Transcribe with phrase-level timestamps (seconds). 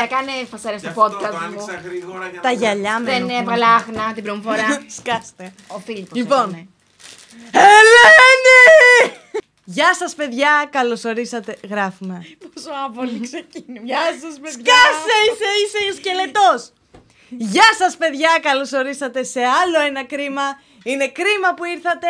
[0.00, 1.38] Παιδιά, κάνε φασαρές Γι' στο αυτό το podcast μου.
[1.44, 3.40] άνοιξα γρήγορα για Τα να γυαλιά με Δεν ενοχλούν.
[3.40, 4.82] έβγαλα άχνα την πρώτη φορά.
[4.98, 5.52] Σκάστε.
[5.68, 6.38] Ο Φίλιππος Λοιπόν.
[6.48, 6.68] έκανε.
[7.52, 9.16] Ελένη!
[9.64, 11.56] Γεια σας παιδιά, καλωσορίσατε.
[11.70, 12.26] Γράφουμε.
[12.54, 13.84] Πόσο άβολη ξεκίνησε.
[13.84, 14.74] Γεια σας, παιδιά.
[14.74, 16.72] Σκάσε, είσαι, είσαι σκελετός.
[17.28, 20.42] Γεια σας παιδιά, καλωσορίσατε σε άλλο ένα κρίμα.
[20.82, 22.06] Είναι κρίμα που ήρθατε,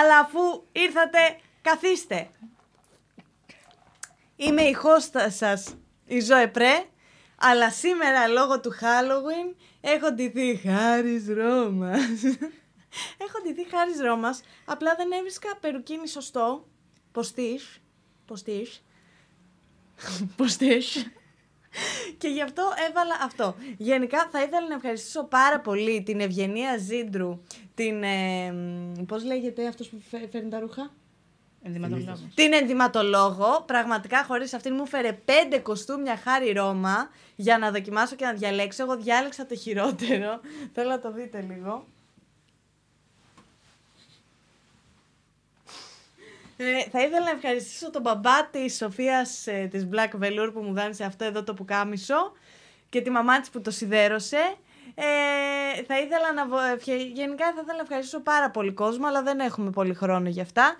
[0.00, 1.18] αλλά αφού ήρθατε,
[1.62, 2.28] καθίστε.
[4.36, 5.74] Είμαι η χώστα σας,
[6.06, 6.84] η Ζωέ Πρέ,
[7.42, 12.22] αλλά σήμερα λόγω του Halloween έχω ντυθεί χάρης Ρώμας.
[13.24, 16.66] έχω ντυθεί χάρης Ρώμας, απλά δεν έβρισκα περουκίνι σωστό,
[17.12, 17.80] ποστίς,
[18.26, 18.82] ποστίς,
[20.36, 21.06] ποστίς.
[22.18, 23.54] Και γι' αυτό έβαλα αυτό.
[23.76, 27.42] Γενικά θα ήθελα να ευχαριστήσω πάρα πολύ την Ευγενία Ζήντρου,
[27.74, 28.02] την.
[28.02, 28.54] Ε,
[29.06, 30.94] Πώς λέγεται αυτός που φε- φέρνει τα ρούχα;
[31.62, 32.20] Ενδυματολόγος.
[32.34, 38.24] Την ενδυματολόγο; Πραγματικά χωρίς αυτήν μου φέρε πέντε κοστούμια χάρη Ρώμα για να δοκιμάσω και
[38.24, 38.82] να διαλέξω.
[38.82, 40.40] Εγώ διάλεξα το χειρότερο.
[40.74, 41.86] Θέλω να το δείτε λίγο.
[46.56, 50.72] Ε, θα ήθελα να ευχαριστήσω τον μπαμπά της Σοφίας ε, της Black Velour που μου
[50.72, 52.32] δάνεισε αυτό εδώ το πουκάμισο
[52.88, 54.54] και τη μαμά της που το σιδέρωσε.
[54.94, 56.46] Ε, θα ήθελα να.
[56.48, 60.28] βο- ευχε- Γενικά θα ήθελα να ευχαριστήσω πάρα πολύ κόσμο, αλλά δεν έχουμε πολύ χρόνο
[60.28, 60.74] γι' αυτά.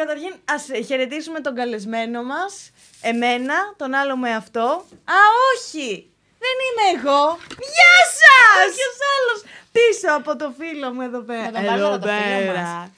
[0.00, 4.66] Καταρχήν, ας ε, χαιρετήσουμε τον καλεσμένο μας, εμένα, τον άλλο με αυτό.
[5.04, 5.18] Α,
[5.54, 6.10] όχι!
[6.44, 7.38] Δεν είμαι εγώ!
[7.74, 8.74] Γεια σας!
[8.74, 9.38] Ποιος άλλος
[9.72, 11.50] πίσω από το φίλο μου εδώ πέρα.
[11.50, 12.62] Να τον βάλουμε Εδώ το φίλο πέρα.
[12.62, 12.90] μας.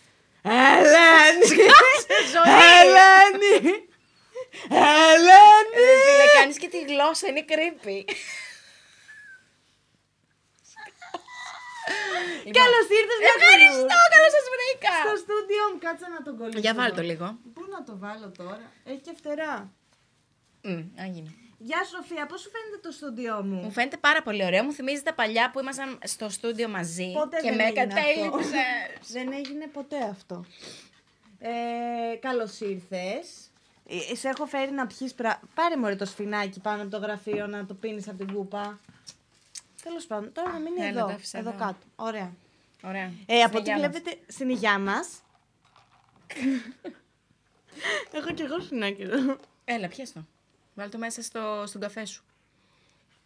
[0.42, 1.46] Ελένη!
[2.32, 2.52] ζωή.
[2.78, 3.56] Ελένη!
[4.68, 5.74] Ελένη!
[5.74, 8.00] Ε, Φίλε, κάνεις και τη γλώσσα, είναι creepy.
[12.60, 14.12] Καλώς ήρθες, Black Ευχαριστώ, Velour.
[14.14, 14.92] καλώς σας βρήκα.
[15.06, 16.58] Στο στούντιό μου, κάτσε να τον κολλήσω.
[16.64, 17.26] Για βάλ' το λίγο.
[17.54, 19.54] Πού να το βάλω τώρα, έχει και φτερά.
[20.68, 21.30] Μμ, Έγινε.
[21.62, 24.62] Γεια Σοφία, πώς σου φαίνεται το στούντιό μου; Μου φαίνεται πάρα πολύ ωραίο.
[24.64, 28.50] Μου θυμίζει τα παλιά που ήμασταν στο στούντιο μαζί Ποτέ και δεν με έγινε κατέληψες.
[29.16, 30.44] Δεν έγινε ποτέ αυτό.
[31.38, 31.50] Ε,
[32.20, 33.26] Καλώς ήρθες.
[34.12, 35.40] Σε έχω φέρει να πιεις πρα...
[35.54, 38.80] Πάρε μου το σφινάκι πάνω από το γραφείο να το πίνεις από την κούπα.
[39.82, 41.06] Τέλος πάντων, τώρα να μείνει Έλα, εδώ.
[41.06, 41.58] το άφησα εδώ εδώ.
[41.58, 41.78] κάτω.
[41.96, 42.32] Ωραία.
[42.82, 43.12] Ωραία.
[43.26, 43.90] Ε, από Στην ό,τι υγειά μας.
[43.90, 45.20] βλέπετε στην υγειά μας.
[48.12, 49.36] έχω κι εγώ σφινάκι εδώ.
[49.64, 50.24] Έλα, πιες το.
[50.74, 52.24] Βάλ το μέσα στο, στον καφέ σου.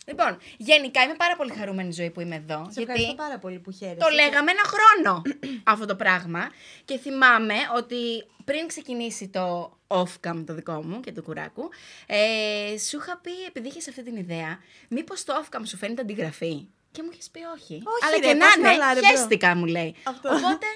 [0.04, 2.66] Λοιπόν, γενικά είμαι πάρα πολύ χαρούμενη ζωή που είμαι εδώ.
[2.70, 3.96] Σε ευχαριστώ πάρα πολύ που χαίρεσαι.
[3.98, 5.22] Το λέγαμε ένα χρόνο
[5.72, 6.50] αυτό το πράγμα.
[6.84, 11.68] Και θυμάμαι ότι πριν ξεκινήσει το off-cam το δικό μου και του κουράκου,
[12.06, 16.66] ε, σου είχα πει, επειδή είχες αυτή την ιδέα, μήπως το off-cam σου φαίνεται αντιγραφή;
[16.90, 17.74] Και μου είχες πει όχι.
[17.74, 19.08] Όχι, Αλλά ρε, και να πας είναι, καλά, ρε, bro.
[19.08, 19.94] χέστηκα, μου λέει.
[20.02, 20.28] Αυτό.
[20.28, 20.66] Οπότε.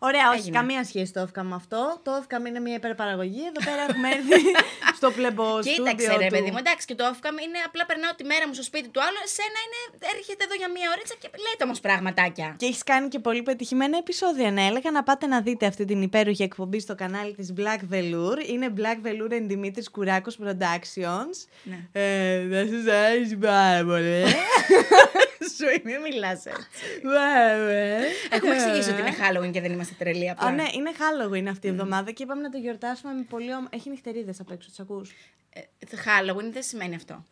[0.00, 0.56] Ωραία, όχι, Έγινε.
[0.58, 2.00] καμία σχέση το off-cam με αυτό.
[2.02, 3.42] Το off-cam είναι μια υπερπαραγωγή.
[3.50, 4.40] Εδώ πέρα έχουμε έρθει
[4.98, 6.34] στο πλεμπό Κοίταξε, στούντιο ρε του.
[6.34, 9.00] παιδί μου, εντάξει, και το off-cam είναι απλά περνάω τη μέρα μου στο σπίτι του
[9.06, 9.18] άλλου.
[9.28, 9.78] Εσένα είναι,
[10.14, 12.48] έρχεται εδώ για μία ωρίτσα και λέτε όμως πραγματάκια.
[12.60, 14.50] Και έχεις κάνει και πολύ πετυχημένα επεισόδια.
[14.50, 18.36] Ναι, έλεγα να πάτε να δείτε αυτή την υπέροχη εκπομπή στο κανάλι της Black Velour.
[18.52, 21.36] Είναι Black Velour and Dimitris Κουράκος Productions.
[21.70, 21.78] Ναι.
[21.92, 24.22] Ε, δεν σας αρέσει πάρα πολύ.
[25.56, 27.00] Σου μην μιλάς έτσι.
[27.02, 27.98] Βέβαια.
[28.30, 30.46] Έχουμε εξηγήσει ότι είναι Halloween και δεν είμαστε τρελοί απλά.
[30.46, 33.68] Α, ναι, είναι Halloween αυτή η εβδομάδα και είπαμε να το γιορτάσουμε με πολύ όμορφο.
[33.72, 35.14] Έχει νυχτερίδες απ' έξω, τις ακούς;
[35.52, 35.60] Ε,
[36.04, 37.24] Halloween δεν σημαίνει αυτό.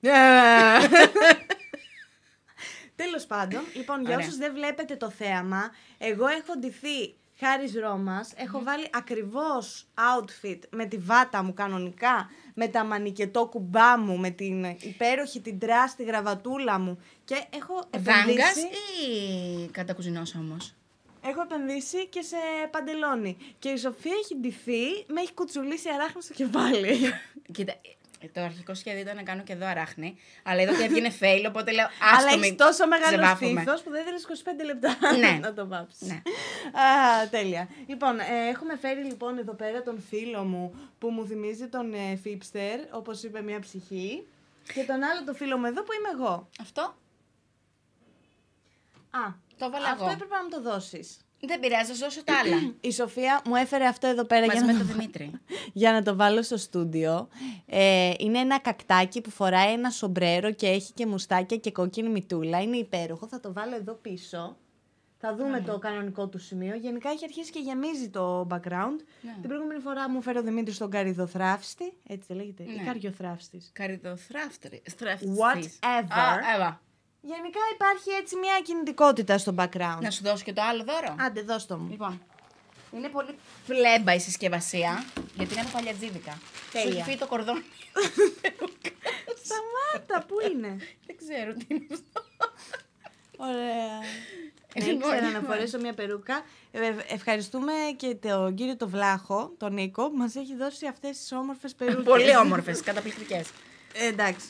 [2.96, 4.26] Τέλος πάντων, λοιπόν, για Ωραία.
[4.26, 10.84] όσους δεν βλέπετε το θέαμα, εγώ έχω ντυθεί χάρη Ρώμας, έχω βάλει ακριβώς outfit με
[10.86, 16.78] τη βάτα μου κανονικά, με τα μανικετό κουμπά μου, με την υπέροχη την τράστη γραβατούλα
[16.78, 18.66] μου και έχω Βάγκα επενδύσει,
[19.64, 20.74] ή κατακουζινό όμως;
[21.24, 22.36] έχω επενδύσει και σε
[22.70, 23.36] παντελόνι.
[23.58, 26.96] Και η Σοφία έχει ντυθεί, με έχει κουτσουλήσει αράχνη στο κεφάλι.
[27.52, 27.76] Κοίτα, ε,
[28.32, 31.72] το αρχικό σχέδιο ήταν να κάνω και εδώ αράχνη, αλλά είδα ότι έβγαινε fail, οπότε
[31.72, 33.60] λέω Αλλά άστο έχεις μην τόσο μεγάλο ξεβάφουμε».
[33.60, 34.26] στήθος που δεν θέλεις
[34.60, 35.38] 25 λεπτά Ναι.
[35.46, 36.08] να το βάψεις.
[36.08, 36.14] Ναι.
[36.80, 37.68] Α, τέλεια.
[37.86, 42.16] Λοιπόν, ε, έχουμε φέρει λοιπόν εδώ πέρα τον φίλο μου που μου θυμίζει τον ε,
[42.22, 44.26] Φίπστερ, όπως είπε μια ψυχή.
[44.74, 46.48] Και τον άλλο το φίλο μου εδώ που είμαι εγώ.
[46.60, 46.82] Αυτό
[49.10, 50.12] Α, το έβαλα αυτό εγώ.
[50.12, 51.16] έπρεπε να μου το δώσεις.
[51.40, 52.74] Δεν πειράζει, θα δώσω τα άλλα.
[52.80, 54.92] Η Σοφία μου έφερε αυτό εδώ πέρα Μαζί για με να, τον το...
[54.92, 55.30] Δημήτρη.
[55.72, 57.28] για να το βάλω στο στούντιο.
[57.66, 62.62] Ε, είναι ένα κακτάκι που φοράει ένα σομπρέρο και έχει και μουστάκια και κόκκινη μητούλα.
[62.62, 63.26] Είναι υπέροχο.
[63.28, 64.56] Θα το βάλω εδώ πίσω.
[65.18, 66.74] Θα δούμε το κανονικό του σημείο.
[66.76, 68.98] Γενικά έχει αρχίσει και γεμίζει το background.
[69.22, 69.32] Ναι.
[69.40, 71.92] Την προηγούμενη φορά μου φέρε ο Δημήτρης τον καριδοθράφστη.
[72.06, 72.62] Έτσι δεν λέγεται.
[72.62, 72.82] Ή Ναι.
[72.84, 73.62] καριοθράφστη.
[73.72, 74.82] Καριδοθράφτρη.
[74.86, 76.54] Whatever.
[76.54, 76.80] Εύα.
[77.26, 79.98] Γενικά υπάρχει έτσι μια κινητικότητα στο background.
[80.00, 81.16] Να σου δώσω και το άλλο δώρο.
[81.18, 81.90] Άντε, δώσ' το μου.
[81.90, 82.22] Λοιπόν,
[82.92, 83.34] είναι πολύ
[83.66, 86.32] πλέμπα η συσκευασία, γιατί είναι από παλιατζίδικα.
[86.32, 86.88] Σου Τέλεια.
[86.88, 87.62] έχει φύγει το κορδόνι.
[89.44, 90.76] Σταμάτα, πού είναι;
[91.06, 92.22] Δεν ξέρω τι είναι αυτό.
[93.36, 93.98] Ωραία.
[94.78, 95.44] Ναι, Λοιπόν, ήξερα να λοιπόν.
[95.44, 96.42] φορέσω μια περούκα.
[96.72, 101.18] Ε, ε, ευχαριστούμε και τον κύριο το Βλάχο, τον Νίκο, που μας έχει δώσει αυτές
[101.18, 102.04] τις όμορφες περούκες.
[102.04, 103.48] Πολύ όμορφες, καταπληκτικές.
[103.92, 104.46] Ε, εντάξει.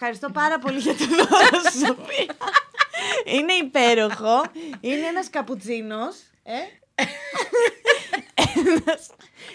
[0.00, 2.34] Ευχαριστώ πάρα πολύ για το δώρο σου, Σοφία.
[3.24, 4.42] Είναι υπέροχο.
[4.80, 6.16] Είναι ένας καπουτσίνος.
[6.42, 6.52] Ε;
[8.34, 9.10] ένας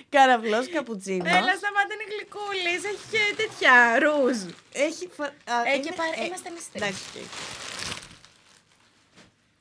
[0.09, 1.27] καραβλός καπουτσίνος.
[1.27, 2.83] Έλα, σταμάτα είναι γλυκούλης.
[2.91, 4.37] Έχει και τέτοια ρουζ.
[4.73, 5.23] Έχει φο...
[5.23, 5.27] α,
[5.65, 6.81] Ε, είναι- και πάρε- ε, είμαστε εμείς τρεις.
[6.83, 7.03] Εντάξει.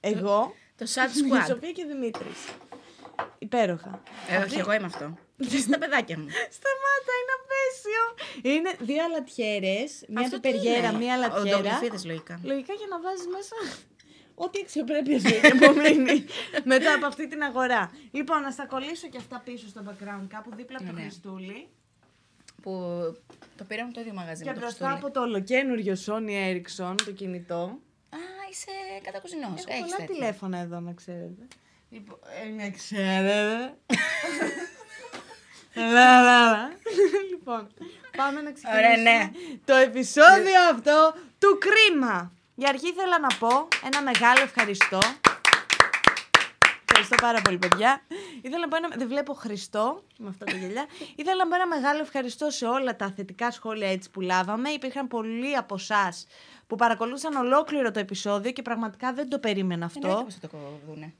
[0.04, 0.16] οκ.
[0.16, 1.44] Εγώ, Το Sad η Squad.
[1.48, 2.38] Σοφία και Δημήτρης.
[3.38, 4.02] Υπέροχα.
[4.28, 5.18] Ε, όχι, εγώ είμαι αυτό.
[5.50, 6.28] Και εσύ τα παιδάκια μου.
[6.58, 8.02] Σταμάτα, είναι απέσιο.
[8.52, 11.56] Είναι δύο αλατιέρες, μία Αυτό τι πιπεριέρα, είναι; μία αλατιέρα.
[11.58, 12.34] Οδοντογλυφίδες, λογικά.
[12.50, 13.56] Λογικά για να βάζεις μέσα
[14.34, 16.24] ό,τι αξιοπρέπεια σου έχει απομείνει
[16.72, 17.90] μετά από αυτή την αγορά.
[18.10, 21.04] Λοιπόν, να στα κολλήσω και αυτά πίσω στο background κάπου δίπλα από το Ωραία.
[21.04, 21.68] Χριστούλη.
[22.62, 22.72] Που
[23.56, 25.06] το πήραμε το ίδιο μαγαζί Και με το μπροστά Χριστούλη.
[25.06, 27.62] από το ολοκένουργιο Sony Ericsson, το κινητό.
[28.10, 28.18] Α,
[28.50, 28.70] είσαι
[29.02, 29.48] κατακουζινός.
[29.48, 30.14] Έχω Έχεις πολλά τέτοια.
[30.14, 31.46] τηλέφωνα εδώ, να ξέρετε.
[31.90, 33.74] Λοιπόν, ε, να ξέρετε.
[35.74, 36.70] Λα, λα, λα.
[37.30, 37.68] λοιπόν,
[38.16, 39.30] πάμε να ξεκινήσουμε Ωραία, ναι.
[39.64, 42.32] το επεισόδιο αυτό του κρίμα.
[42.54, 44.98] Για αρχή ήθελα να πω ένα μεγάλο ευχαριστώ.
[46.88, 48.02] Ευχαριστώ πάρα πολύ, παιδιά.
[48.42, 48.88] Ήθελα να πω ένα...
[48.96, 50.86] Δεν βλέπω Χριστό με αυτά τα γελιά.
[51.16, 54.68] Ήθελα να πω ένα μεγάλο ευχαριστώ σε όλα τα θετικά σχόλια έτσι που λάβαμε.
[54.70, 56.26] Υπήρχαν πολλοί από εσάς
[56.66, 60.06] που παρακολούθησαν ολόκληρο το επεισόδιο και πραγματικά δεν το περίμενα αυτό.
[60.06, 61.14] Εννοείται πως θα το δούνε.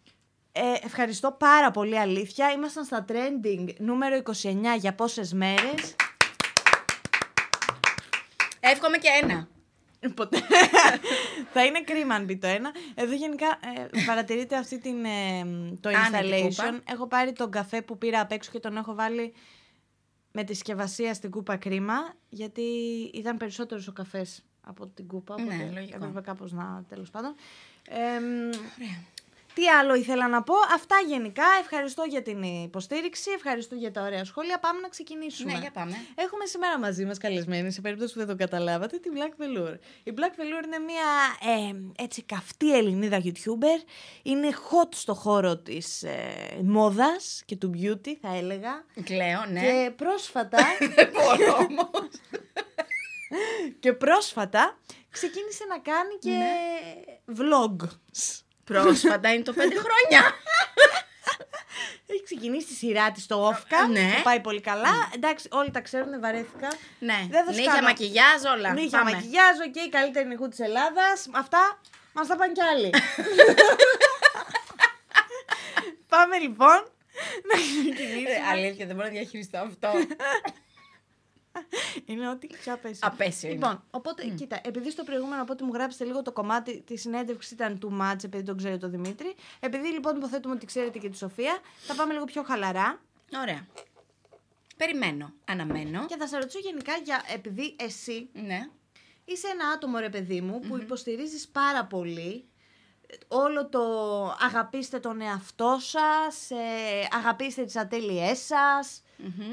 [0.52, 2.50] Ε, ευχαριστώ πάρα πολύ αλήθεια.
[2.50, 5.94] Ήμασταν στα trending νούμερο 29 για πόσες μέρες.
[8.60, 9.49] Εύχομαι και ένα.
[10.14, 10.38] Ποτέ.
[11.52, 12.70] Θα είναι κρίμα αν μπει το ένα.
[12.94, 15.44] Εδώ γενικά ε, παρατηρείτε αυτή την, ε,
[15.81, 16.49] το Άνετη installation.
[16.49, 16.81] κούπα.
[16.93, 19.34] Έχω πάρει τον καφέ που πήρα απ' έξω και τον έχω βάλει
[20.32, 21.94] με τη συσκευασία στην κούπα κρίμα,
[22.28, 22.62] γιατί
[23.14, 25.40] ήταν περισσότερος ο καφές από την κούπα.
[25.40, 25.96] Ναι, οπότε λογικό.
[25.96, 27.34] Έπρεπε κάπως να, τέλος πάντων.
[27.88, 29.12] Ε, Ωραία.
[29.54, 30.54] Τι άλλο ήθελα να πω.
[30.75, 31.44] Αυτά γενικά.
[31.60, 33.31] Ευχαριστώ για την υποστήριξη.
[33.31, 34.58] Ευχαριστώ για τα ωραία σχόλια.
[34.58, 35.52] Πάμε να ξεκινήσουμε.
[35.52, 35.93] Ναι, για πάμε.
[36.14, 39.75] Έχουμε σήμερα μαζί μας καλεσμένη, σε περίπτωση που δεν το καταλάβατε, τη Black Velour.
[40.02, 41.04] Η Black Velour είναι μια
[41.40, 43.84] ε, έτσι καυτή Ελληνίδα YouTuber.
[44.22, 46.32] Είναι hot στο χώρο της ε,
[46.64, 48.84] μόδας και του beauty, θα έλεγα.
[49.04, 49.60] Κλαίω, ναι.
[49.60, 50.58] Και πρόσφατα,
[50.96, 52.08] Δεν μπορώ όμως.
[53.81, 54.78] και πρόσφατα
[55.10, 56.54] ξεκίνησε να κάνει και Ναι.
[57.37, 57.88] vlog.
[58.81, 60.33] Πρόσφατα είναι το πέντε χρόνια.
[62.07, 64.13] Έχει ξεκινήσει τη σειρά της στο Offcam, Ναι.
[64.17, 65.11] που πάει πολύ καλά.
[65.15, 66.69] Εντάξει, όλοι τα ξέρουν, βαρέθηκα.
[66.99, 67.27] Ναι.
[67.31, 68.73] Δεν θα σου Νύχια, κάνω- μακιγιάζ, όλα.
[68.73, 69.11] Νύχια, Πάμε.
[69.13, 71.29] μακιγιάζ, οκ, η καλύτερη νυχού της Ελλάδας.
[71.33, 71.81] Αυτά
[72.13, 72.91] μας τα πάνε κι άλλοι.
[76.09, 76.77] Πάμε λοιπόν
[77.49, 78.31] να ξεκινήσουμε.
[78.31, 79.91] Ε, Αλήθεια, δεν μπορώ να διαχειριστώ αυτό.
[82.04, 83.08] Είναι ό,τι πιο απέσιο.
[83.08, 83.58] Απέσιο είναι.
[83.58, 87.50] Λοιπόν, οπότε, κοίτα, επειδή στο προηγούμενο από ό,τι μου γράψετε λίγο το κομμάτι της συνέντευξης
[87.52, 89.34] ήταν too much, επειδή τον ξέρει το Δημήτρη.
[89.60, 93.00] Επειδή λοιπόν υποθέτουμε ότι ξέρετε και τη Σοφία, θα πάμε λίγο πιο χαλαρά.
[93.40, 93.66] Ωραία.
[94.76, 95.32] Περιμένω.
[95.44, 96.06] Αναμένω.
[96.06, 98.69] Και θα σε ρωτήσω γενικά για επειδή εσύ Ναι.
[99.25, 102.44] Είσαι ένα άτομο ρε παιδί μου που υποστηρίζεις πάρα πολύ
[103.29, 103.81] όλο το
[104.41, 109.02] αγαπήστε τον εαυτό σας, ε, αγαπήστε τις ατέλειές σας.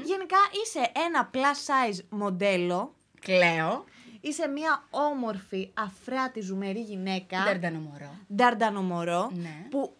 [0.04, 3.84] Γενικά είσαι ένα plus size μοντέλο, Κλαίω.
[4.20, 8.16] είσαι μια όμορφη, αφράτη, ζουμερή γυναίκα, Νταρντανο μωρό.
[8.34, 9.66] νταρντανομορό, Ναι.
[9.70, 9.96] που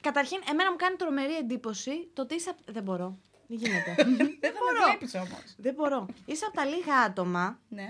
[0.00, 2.50] καταρχήν εμένα μου κάνει τρομερή εντύπωση το ότι είσαι...
[2.50, 3.16] απ- Δεν μπορώ,
[3.48, 3.94] δεν γίνεται.
[4.40, 5.54] Δεν θα με βλέπεις όμως.
[5.56, 6.06] δεν μπορώ.
[6.26, 7.88] Είσαι από τα λίγα άτομα Ναι.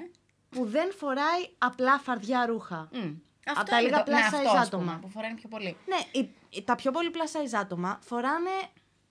[0.50, 2.88] που δεν φοράει απλά φαρδιά ρούχα.
[2.92, 3.12] Μμ.
[3.50, 4.98] Απ' Αυτό τα είναι λίγα το- ναι, plus αυτός, size ας πούμε, άτομα.
[5.02, 5.76] Που φοράνε πιο πολύ.
[5.86, 8.50] Ναι, οι- οι- τα πιο πολύ plus size άτομα φοράνε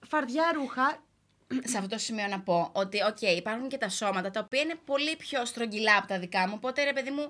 [0.08, 1.06] φαρδιά ρούχα.
[1.64, 4.76] σε αυτό το σημείο να πω ότι, οκ, υπάρχουν και τα σώματα τα οποία είναι
[4.86, 6.54] πολύ πιο στρογγυλά από τα δικά μου.
[6.56, 7.30] Οπότε, ρε παιδί μου,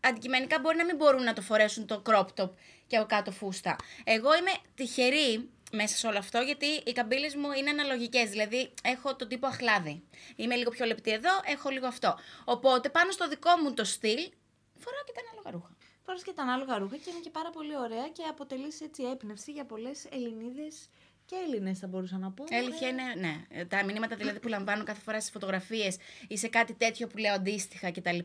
[0.00, 2.50] αντικειμενικά μπορεί να μην μπορούν να το φορέσουν το crop top
[2.86, 3.76] και από κάτω φούστα.
[4.04, 8.30] Εγώ είμαι τυχερή μέσα σε όλο αυτό γιατί οι καμπύλες μου είναι αναλογικές.
[8.30, 10.02] Δηλαδή, έχω τον τύπο αχλάδι.
[10.36, 12.18] Είμαι λίγο πιο λεπτή εδώ, έχω λίγο αυτό.
[12.44, 14.30] Οπότε, πάνω στο δικό μου το στυλ,
[14.78, 15.76] φοράω και τα ανάλογα ρούχα.
[16.10, 19.52] Φοράς και τα ανάλογα ρούχα και είναι και πάρα πολύ ωραία και αποτελείς έτσι έμπνευση
[19.52, 20.88] για πολλές Ελληνίδες
[21.24, 22.44] και Έλληνες θα μπορούσα να πω.
[22.48, 23.64] Η αλήθεια είναι, ναι.
[23.64, 25.96] Τα μηνύματα δηλαδή που λαμβάνω κάθε φορά στις φωτογραφίες
[26.28, 28.18] ή σε κάτι τέτοιο που λέω αντίστοιχα κτλ.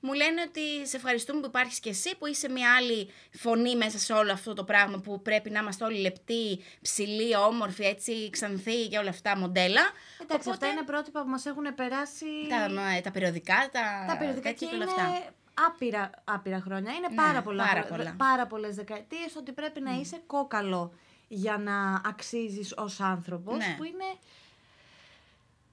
[0.00, 3.98] Μου λένε ότι σε ευχαριστούμε που υπάρχεις και εσύ, που είσαι μια άλλη φωνή μέσα
[3.98, 8.88] σε όλο αυτό το πράγμα που πρέπει να είμαστε όλοι λεπτοί, ψηλοί, όμορφοι, έτσι, ξανθοί
[8.88, 9.82] και όλα αυτά μοντέλα.
[10.22, 14.48] Εντάξει, αυτά είναι πρότυπα που μας έχουν περάσει Τα, μα, τα περιοδικά, τα, τα περιοδικά
[14.48, 15.32] τέτοια και όλα είναι αυτά.
[15.54, 16.92] Άπειρα, άπειρα χρόνια.
[16.92, 18.14] Είναι Ναι, πάρα, πολλά, πάρα χρο- πολλά.
[18.18, 20.92] πάρα πολλές δεκαετίες ότι πρέπει να είσαι κόκαλο
[21.28, 23.74] για να αξίζεις ως άνθρωπος Ναι.
[23.78, 24.04] που είναι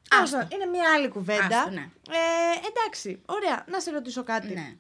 [0.09, 0.38] Τέλος Άστο.
[0.38, 1.57] πάντων, Είναι μια άλλη κουβέντα.
[1.57, 1.89] Άστο, ναι.
[2.09, 3.65] ε, εντάξει, ωραία.
[3.67, 4.53] Να σε ρωτήσω κάτι.
[4.53, 4.75] Ναι.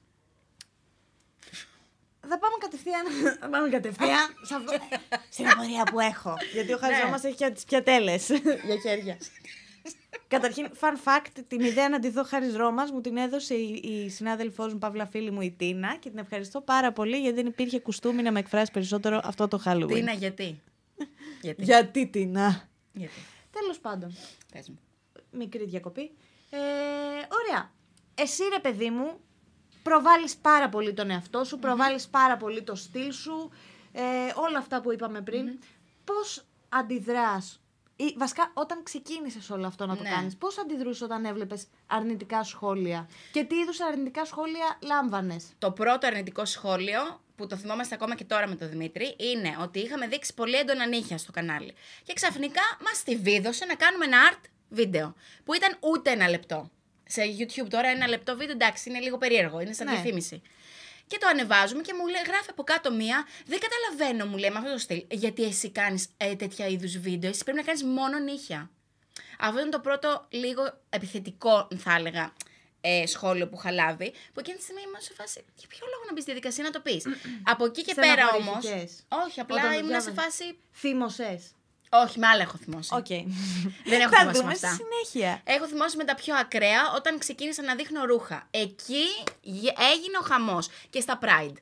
[2.31, 3.05] Θα πάμε κατευθείαν.
[3.39, 4.71] Θα πάμε κατευθείαν σε αυτό.
[5.33, 6.33] στην απορία που έχω.
[6.53, 7.09] Γιατί ο Χαριζό Ναι.
[7.09, 8.27] μας έχει και τις πιατέλες
[8.65, 9.17] για χέρια.
[10.29, 14.09] Καταρχήν, fun fact, την ιδέα να τη δω χάρη Ρώμα μου την έδωσε η, η
[14.09, 17.79] συνάδελφός μου, Παύλα φίλη μου, η Τίνα, και την ευχαριστώ πάρα πολύ γιατί δεν υπήρχε
[17.79, 19.87] κουστούμι να με εκφράσει περισσότερο αυτό το Halloween.
[19.87, 20.61] Τι είναι, γιατί;
[21.41, 23.13] γιατί; Γιατί Τίνα; γιατί;
[23.51, 24.15] Τέλος πάντων,
[24.53, 24.79] Πες μου.
[25.31, 26.11] μικρή διακοπή.
[26.49, 26.57] Ε,
[27.43, 27.71] ωραία.
[28.15, 29.19] Εσύ ρε παιδί μου,
[29.83, 33.49] προβάλλεις πάρα πολύ τον εαυτό σου, προβάλλεις πάρα πολύ το στυλ σου,
[33.91, 34.01] ε,
[34.35, 35.59] όλα αυτά που είπαμε πριν.
[36.03, 37.61] Πώς αντιδράς,
[38.01, 40.09] ή βασικά όταν ξεκίνησες όλο αυτό να το Ναι.
[40.09, 46.07] κάνεις, πώς αντιδρούσες όταν έβλεπες αρνητικά σχόλια; Και τι είδους αρνητικά σχόλια λάμβανες; Το πρώτο
[46.07, 50.33] αρνητικό σχόλιο που το θυμόμαστε ακόμα και τώρα με τον Δημήτρη είναι ότι είχαμε δείξει
[50.33, 51.73] πολύ έντονα νύχια στο κανάλι.
[52.03, 55.15] Και ξαφνικά μας τη βίδωσε να κάνουμε ένα art βίντεο.
[55.43, 56.69] Που ήταν ούτε ένα λεπτό.
[57.05, 59.93] Σε YouTube τώρα ένα λεπτό βίντεο εντάξει είναι λίγο περίεργο, είναι σαν Ναι.
[59.93, 60.41] διαφήμιση.
[61.09, 63.27] Και το ανεβάζουμε και μου λέει, γράφει από κάτω μία.
[63.45, 65.01] Δεν καταλαβαίνω, μου λέει με αυτό το στυλ.
[65.11, 67.29] Γιατί εσύ κάνεις ε, τέτοια είδους βίντεο.
[67.29, 68.69] Εσύ πρέπει να κάνεις μόνο νύχια.
[69.39, 72.33] Αυτό ήταν το πρώτο λίγο επιθετικό, θα έλεγα,
[72.81, 74.11] ε, σχόλιο που είχα λάβει.
[74.33, 75.45] Που εκείνη τη στιγμή ήμουν σε φάση.
[75.55, 77.03] Για ποιο λόγο να μπεις στη διαδικασία να το πεις;
[77.53, 78.61] Από εκεί και πέρα όμω.
[78.61, 80.23] Στεναχωρήθηκες Όχι, απλά όταν το ήμουν σε διάβασες.
[80.23, 80.57] φάση.
[80.73, 81.41] Θύμωσες.
[81.89, 82.95] Όχι, με άλλα έχω θυμώσει.
[82.95, 83.07] Οκ.
[83.85, 84.77] Δεν έχω Θα θυμώσει με δούμε στη αυτά.
[84.83, 85.41] συνέχεια.
[85.43, 88.47] Έχω θυμώσει με τα πιο ακραία όταν ξεκίνησα να δείχνω ρούχα.
[88.51, 89.03] Εκεί
[89.41, 90.67] γε- έγινε ο χαμός.
[90.89, 91.53] Και στα Pride.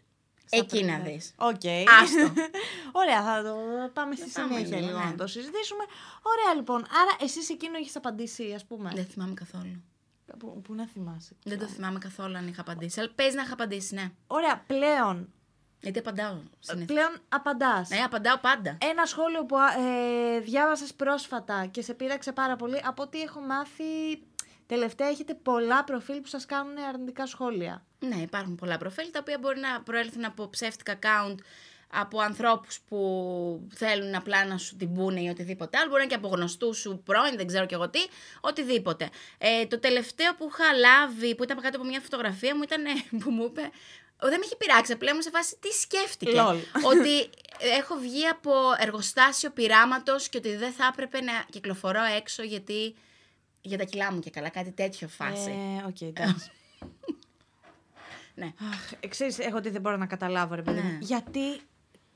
[0.50, 1.34] Εκεί να δεις.
[1.36, 1.62] Οκ.
[2.02, 2.34] Άστο.
[3.02, 3.56] Ωραία, θα το
[3.94, 5.06] πάμε στη πάμε συνέχεια λίγο, λίγο ναι.
[5.06, 5.84] να το συζητήσουμε.
[6.22, 6.78] Ωραία, λοιπόν.
[7.02, 8.92] Άρα, εσύ σε εκείνο έχεις απαντήσει, ας πούμε.
[8.96, 9.84] Δεν θυμάμαι καθόλου.
[10.40, 11.36] Πού, πού να θυμάσαι.
[11.44, 13.00] Δεν το θυμάμαι καθόλου αν είχα απαντήσει.
[13.00, 14.12] Αλλά παίζει να είχα απαντήσει, ναι.
[14.28, 15.34] Ωραία, πλέον.
[15.82, 16.96] Γιατί απαντάω συνήθως.
[16.96, 17.90] Πλέον απαντάς.
[17.90, 18.78] Ναι, απαντάω πάντα.
[18.82, 23.84] Ένα σχόλιο που ε, διάβασες πρόσφατα και σε πείραξε πάρα πολύ, από ό,τι έχω μάθει,
[24.66, 27.86] τελευταία έχετε πολλά προφίλ που σας κάνουν αρνητικά σχόλια.
[28.00, 31.36] Ναι, υπάρχουν πολλά προφίλ τα οποία μπορεί να προέλθουν από ψεύτικα account,
[31.92, 32.98] από ανθρώπους που
[33.74, 35.90] θέλουν απλά να σου την πούνε ή οτιδήποτε άλλο.
[35.90, 38.00] Μπορεί να είναι και από γνωστούς σου πρώην, δεν ξέρω κι εγώ τι,
[38.42, 39.10] οτιδήποτε.
[39.38, 42.90] Ε, το τελευταίο που είχα λάβει, που ήταν κάτω από μια φωτογραφία μου, ήταν ε,
[43.20, 43.70] που μου είπε.
[44.20, 46.32] Δεν με είχε πειράξει, απλά ήμουν σε φάση τι σκέφτηκε.
[46.32, 46.58] LOL.
[46.84, 47.30] ότι
[47.80, 52.96] έχω βγει από εργοστάσιο πειράματος και ότι δεν θα έπρεπε να κυκλοφορώ έξω γιατί.
[53.62, 55.50] Για τα κιλά μου και καλά, κάτι τέτοιο φάση.
[55.50, 56.52] Ε, οκ, εντάξει.
[58.36, 58.54] Ναι.
[58.72, 60.92] Αχ, ε, ξέρεις, έχω τι δεν μπορώ να καταλάβω, ρε παιδί μου.
[60.92, 60.98] Ναι.
[61.02, 61.62] Γιατί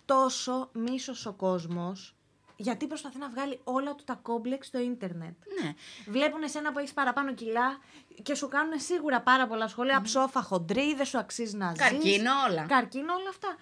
[0.06, 2.16] τόσο μίσος ο κόσμος,
[2.62, 5.36] γιατί προσπαθεί να βγάλει όλα του τα κόμπλεξ στο ίντερνετ.
[5.62, 5.74] ναι.
[6.08, 7.80] Βλέπουν εσένα που έχεις παραπάνω κιλά
[8.24, 10.02] και σου κάνουν σίγουρα πάρα πολλά σχόλια.
[10.02, 11.78] Ψόφα, χοντρή, δεν σου αξίζει να ζεις.
[11.78, 12.66] Καρκίνο, όλα.
[12.66, 13.56] Καρκίνο, όλα αυτά.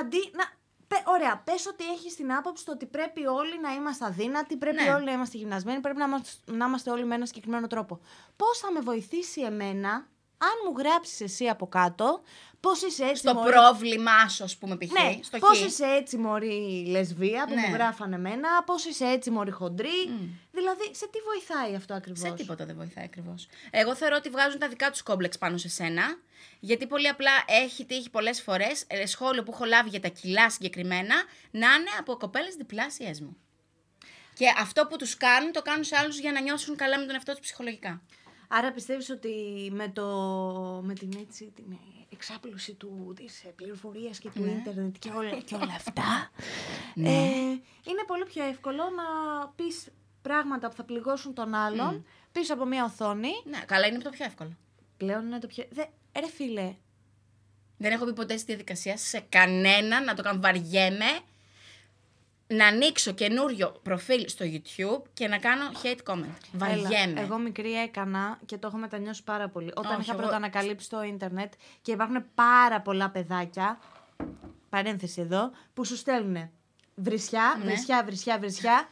[0.00, 0.44] Αντί να.
[0.88, 4.82] Πε, ωραία, πες ότι έχεις την άποψη το ότι πρέπει όλοι να είμαστε αδύνατοι, πρέπει
[4.82, 4.94] Ναι.
[4.94, 8.00] όλοι να είμαστε γυμνασμένοι, πρέπει να είμαστε, να είμαστε όλοι με ένα συγκεκριμένο τρόπο.
[8.36, 10.06] Πώς θα με βοηθήσει εμένα,
[10.38, 12.20] αν μου γράψεις εσύ από κάτω,
[12.60, 13.16] πώς είσαι έτσι.
[13.16, 14.90] Στο μωρή- πρόβλημά σου, ας πούμε, π.χ.
[14.92, 15.64] ναι, στο πώς χ.
[15.64, 17.60] είσαι έτσι μωρή λεσβία που Ναι.
[17.66, 20.08] μου γράφανε εμένα, πώς είσαι έτσι μωρή χοντρή.
[20.52, 23.46] Δηλαδή, σε τι βοηθάει αυτό ακριβώς; Σε τίποτα δεν βοηθάει ακριβώς.
[23.70, 26.02] Εγώ θεωρώ ότι βγάζουν τα δικά τους κόμπλεξ πάνω σε σένα.
[26.60, 31.14] Γιατί πολύ απλά έχει τύχει πολλές φορές σχόλιο που έχω λάβει για τα κιλά συγκεκριμένα
[31.50, 33.36] να είναι από κοπέλες διπλάσιες μου.
[34.34, 37.14] Και αυτό που τους κάνουν, το κάνουν σε άλλους για να νιώσουν καλά με τον
[37.14, 38.02] εαυτό τους ψυχολογικά.
[38.48, 39.30] Άρα πιστεύεις ότι
[39.72, 40.06] με, το,
[40.84, 41.76] με την, έτσι, την ε,
[42.12, 44.50] εξάπλωση του, της ε, πληροφορίας και του Ναι.
[44.50, 46.30] ίντερνετ και όλα, και όλα αυτά,
[46.94, 47.08] Ναι.
[47.08, 47.40] ε,
[47.88, 49.04] είναι πολύ πιο εύκολο να
[49.48, 49.88] πεις
[50.22, 53.30] πράγματα που θα πληγώσουν τον άλλον πίσω από μια οθόνη.
[53.44, 54.56] Ναι, καλά, είναι το πιο εύκολο.
[54.96, 55.64] Πλέον είναι το πιο...
[55.70, 55.84] Δε,
[56.20, 56.74] ρε φίλε,
[57.76, 60.40] Δεν έχω μπει ποτέ στη διαδικασία σε κανέναν να το κάνω.
[62.48, 66.36] Βαριέμαι να ανοίξω καινούριο προφίλ στο YouTube και να κάνω hate comment.
[66.52, 66.88] Βαριέμαι.
[67.10, 69.70] Έλα, εγώ μικρή έκανα και το έχω μετανιώσει πάρα πολύ.
[69.76, 73.78] Όταν Όχι, είχα εγώ- πρωτοανακαλύψει το ίντερνετ και υπάρχουν πάρα πολλά παιδάκια,
[74.68, 76.50] παρένθεση εδώ, που σου στέλνουν
[76.94, 77.64] βρισιά, Ναι.
[77.64, 78.88] βρισιά, βρισιά, βρισιά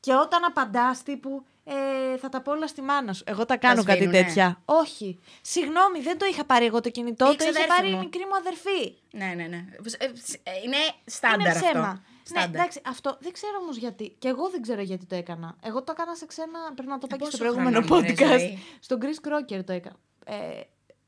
[0.00, 3.22] και όταν απαντάς τύπου ε, θα τα πω όλα στη μάνα σου.
[3.26, 4.22] Εγώ τα κάνω κάτι σβήνουνε.
[4.24, 4.60] τέτοια.
[4.64, 5.18] Όχι.
[5.40, 7.98] Συγγνώμη, δεν το είχα πάρει εγώ το κινητό, Η το είχε ξαδέρφη πάρει η μου.
[7.98, 8.94] μικρή μου αδερφή.
[9.10, 9.64] Ναι, ναι, ναι.
[9.98, 11.86] Ε, ε, Είναι στάνταρ Είναι ψέμα.
[11.88, 12.02] αυτό.
[12.32, 12.60] Ναι, Στάνταρ.
[12.60, 14.14] εντάξει, αυτό δεν ξέρω όμως γιατί.
[14.18, 15.56] Και εγώ δεν ξέρω γιατί το έκανα.
[15.62, 16.58] Εγώ το έκανα σε ξένα.
[16.74, 18.38] Πρέπει να το Ε, είπα και στο πόσο προηγούμενο χρόνο είναι, ρε, podcast.
[18.38, 19.96] ζωή; Στον Chris Crocker το έκανα.
[20.24, 20.60] Ε,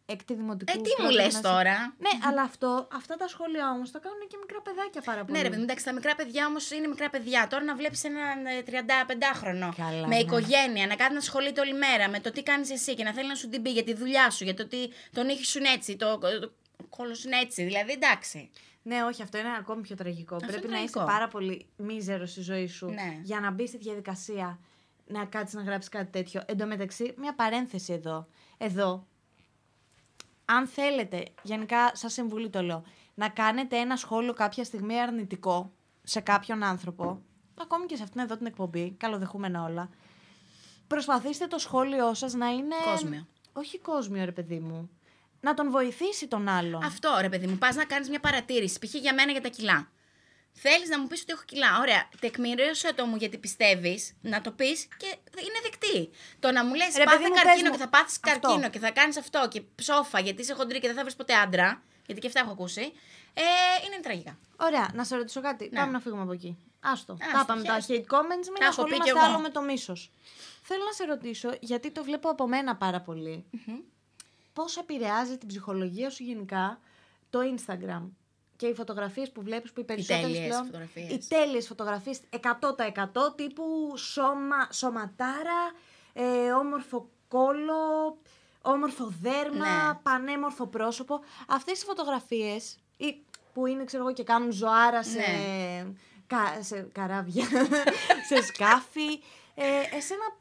[0.06, 0.72] έκτη δημοτικού.
[0.72, 1.40] Ε, τι μου πρώτη λες γυμνασίου.
[1.50, 5.32] τώρα; Ναι, αλλά αυτό, αυτά τα σχόλια όμως τα κάνουν και μικρά παιδάκια πάρα πολύ.
[5.36, 7.46] Ναι, ρε παιδί, μου, εντάξει, τα μικρά παιδιά όμως είναι μικρά παιδιά.
[7.50, 10.18] Τώρα να βλέπεις έναν ε, 35χρονο Καλά, με ναι.
[10.18, 13.28] οικογένεια, να κάνει να ασχολείται όλη μέρα με το τι κάνεις εσύ και να θέλει
[13.28, 15.68] να σου την πει για τη δουλειά σου, για το ότι τον ήχη σου είναι
[15.68, 16.52] έτσι, το, το
[16.88, 17.62] κόλλο σου είναι έτσι.
[17.64, 18.50] Δηλαδή, εντάξει.
[18.82, 20.34] Ναι, όχι, αυτό είναι ακόμη πιο τραγικό.
[20.34, 21.12] Αυτό Πρέπει είναι να είσαι τραγικό.
[21.12, 23.20] πάρα πολύ μίζερο στη ζωή σου Ναι.
[23.22, 24.58] για να μπει στη διαδικασία
[25.06, 26.42] να κάτσεις να γράψεις κάτι τέτοιο.
[26.46, 28.26] Εν τω μεταξύ, μια παρένθεση εδώ.
[28.58, 29.06] Εδώ,
[30.44, 32.82] αν θέλετε, γενικά σα συμβουλή το λέω,
[33.14, 35.72] να κάνετε ένα σχόλιο κάποια στιγμή αρνητικό
[36.02, 37.22] σε κάποιον άνθρωπο,
[37.54, 39.90] ακόμη και σε αυτήν εδώ την εκπομπή, καλοδεχούμενα όλα,
[40.86, 42.74] προσπαθήστε το σχόλιο σας να είναι...
[42.90, 43.26] Κόσμιο.
[43.52, 44.90] Όχι κόσμιο, ρε παιδί μου.
[45.40, 46.84] Να τον βοηθήσει τον άλλον.
[46.84, 48.78] Αυτό ρε παιδί μου, πας να κάνεις μια παρατήρηση.
[48.78, 48.94] Π.χ.
[48.94, 49.90] για μένα για τα κιλά.
[50.52, 51.78] Θέλεις να μου πεις ότι έχω κιλά.
[51.80, 52.08] Ωραία.
[52.20, 56.10] Τεκμηρίωσε το μου γιατί πιστεύεις, να το πεις και είναι δεκτή.
[56.38, 58.40] Το να μου λες Ρε πάθε παιδί μου, πες καρκίνο μου και θα πάθεις αυτό.
[58.48, 61.34] καρκίνο και θα κάνεις αυτό και ψόφα γιατί είσαι χοντρή και δεν θα βρεις ποτέ
[61.34, 61.82] άντρα.
[62.06, 62.80] Γιατί και αυτά έχω ακούσει.
[63.34, 63.42] Ε,
[63.86, 64.38] είναι τραγικά.
[64.56, 65.68] Ωραία, να σε ρωτήσω κάτι.
[65.72, 65.78] Ναι.
[65.78, 66.56] Πάμε να φύγουμε από εκεί.
[66.80, 67.12] Άστο.
[67.20, 68.04] Άστο, Τα πάμε τα χαίρεσαι.
[68.08, 69.20] hate comments, μην Τα έχω πει κι ασχολούμαστε εγώ.
[69.20, 70.10] άλλο με το μίσος.
[70.62, 73.44] Θέλω να σε ρωτήσω, γιατί το βλέπω από μένα πάρα πολύ.
[74.52, 76.80] Πώς επηρεάζει την ψυχολογία σου γενικά
[77.30, 78.02] το Instagram
[78.56, 80.64] και οι φωτογραφίες που βλέπεις που οι περισσότερες τέλειες πλέον...
[80.64, 81.10] φωτογραφίες.
[81.10, 85.72] Οι τέλειες φωτογραφίες 100% τύπου σώμα, σωματάρα,
[86.12, 88.16] ε, όμορφο κόλο,
[88.62, 89.98] όμορφο δέρμα, Ναι.
[90.02, 91.20] πανέμορφο πρόσωπο.
[91.48, 93.16] Αυτές οι φωτογραφίες ή,
[93.52, 95.86] που είναι ξέρω εγώ και κάνουν ζωάρα σε, Ναι.
[96.26, 97.44] κα, σε καράβια,
[98.28, 99.20] σε σκάφη.
[99.54, 100.36] Ε, εσένα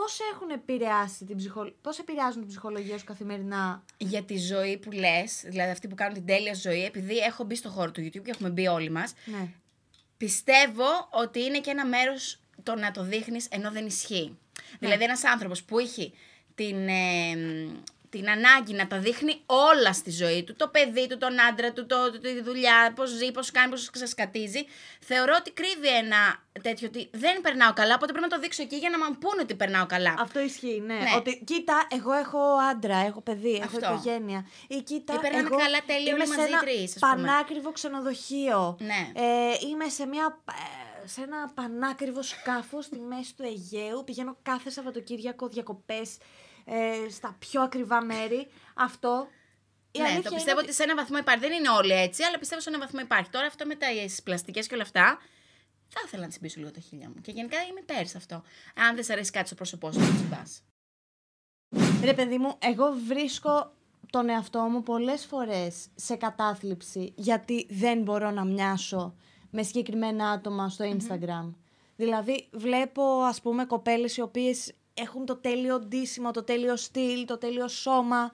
[0.00, 1.72] πώς έχουν επηρεάσει την ψυχο...
[1.82, 6.14] πώς επηρεάζουν την ψυχολογία σου καθημερινά; Για τη ζωή που λες, δηλαδή αυτή που κάνουν
[6.14, 9.12] την τέλεια ζωή, επειδή έχω μπει στο χώρο του YouTube και έχουμε μπει όλοι μας,
[9.24, 9.48] Ναι.
[10.16, 14.38] πιστεύω ότι είναι και ένα μέρος το να το δείχνεις ενώ δεν ισχύει.
[14.78, 16.12] Δηλαδή, ένας άνθρωπος που έχει
[16.54, 17.36] την, ε,
[18.10, 21.86] την ανάγκη να τα δείχνει όλα στη ζωή του, το παιδί του, τον άντρα του,
[21.86, 24.66] το, το- τη δουλειά, πώς ζει, πώς κάνει, πώς ξασκατίζει,
[25.00, 28.76] θεωρώ ότι κρύβει ένα τέτοιο ότι δεν περνάω καλά, οπότε πρέπει να το δείξω εκεί
[28.76, 30.14] για να μου πούνε ότι περνάω καλά.
[30.18, 30.94] Αυτό ισχύει, ναι.
[30.94, 31.10] Ναι.
[31.16, 32.38] Ότι κοίτα, εγώ έχω
[32.70, 33.92] άντρα, έχω παιδί, έχω Αυτό.
[33.92, 34.46] οικογένεια.
[34.68, 37.26] Ή κοίτα, Ή περνάμε εγώ καλά τέλεια είμαι όλοι σε μαζί ένα τρεις, ας πούμε.
[37.26, 38.76] πανάκριβο ξενοδοχείο.
[38.80, 39.12] Ναι.
[39.14, 40.38] Ε, είμαι σε, μια,
[41.04, 44.02] ε, σε ένα πανάκριβο σκάφο στη μέση του Αιγαίου.
[44.04, 46.16] Πηγαίνω κάθε Σαββατοκύριακο διακοπές
[46.68, 48.48] ε, στα πιο ακριβά μέρη.
[48.74, 49.28] Αυτό.
[49.90, 50.72] Η ναι, αλήθεια το είναι πιστεύω ότι...
[50.72, 51.40] σε ένα βαθμό υπάρχει.
[51.40, 53.30] Δεν είναι όλοι έτσι, αλλά πιστεύω σε ένα βαθμό υπάρχει.
[53.30, 53.86] Τώρα αυτό με τα
[54.24, 55.18] πλαστικές και όλα αυτά,
[55.88, 57.20] θα ήθελα να τσιμπήσω λίγο τα χίλια μου.
[57.20, 58.42] Και γενικά είμαι υπέρ σε αυτό.
[58.74, 60.62] Αν δεν σε αρέσει κάτι στο πρόσωπό σου, δεν τσιμπάς.
[62.04, 63.72] Ρε παιδί μου, εγώ βρίσκω
[64.10, 69.14] τον εαυτό μου πολλές φορές σε κατάθλιψη γιατί δεν μπορώ να μοιάσω
[69.50, 71.54] με συγκεκριμένα άτομα στο Instagram.
[71.96, 77.38] Δηλαδή βλέπω ας πούμε κοπέλες οι οποίες έχουν το τέλειο ντύσιμο, το τέλειο στυλ, το
[77.38, 78.32] τέλειο σώμα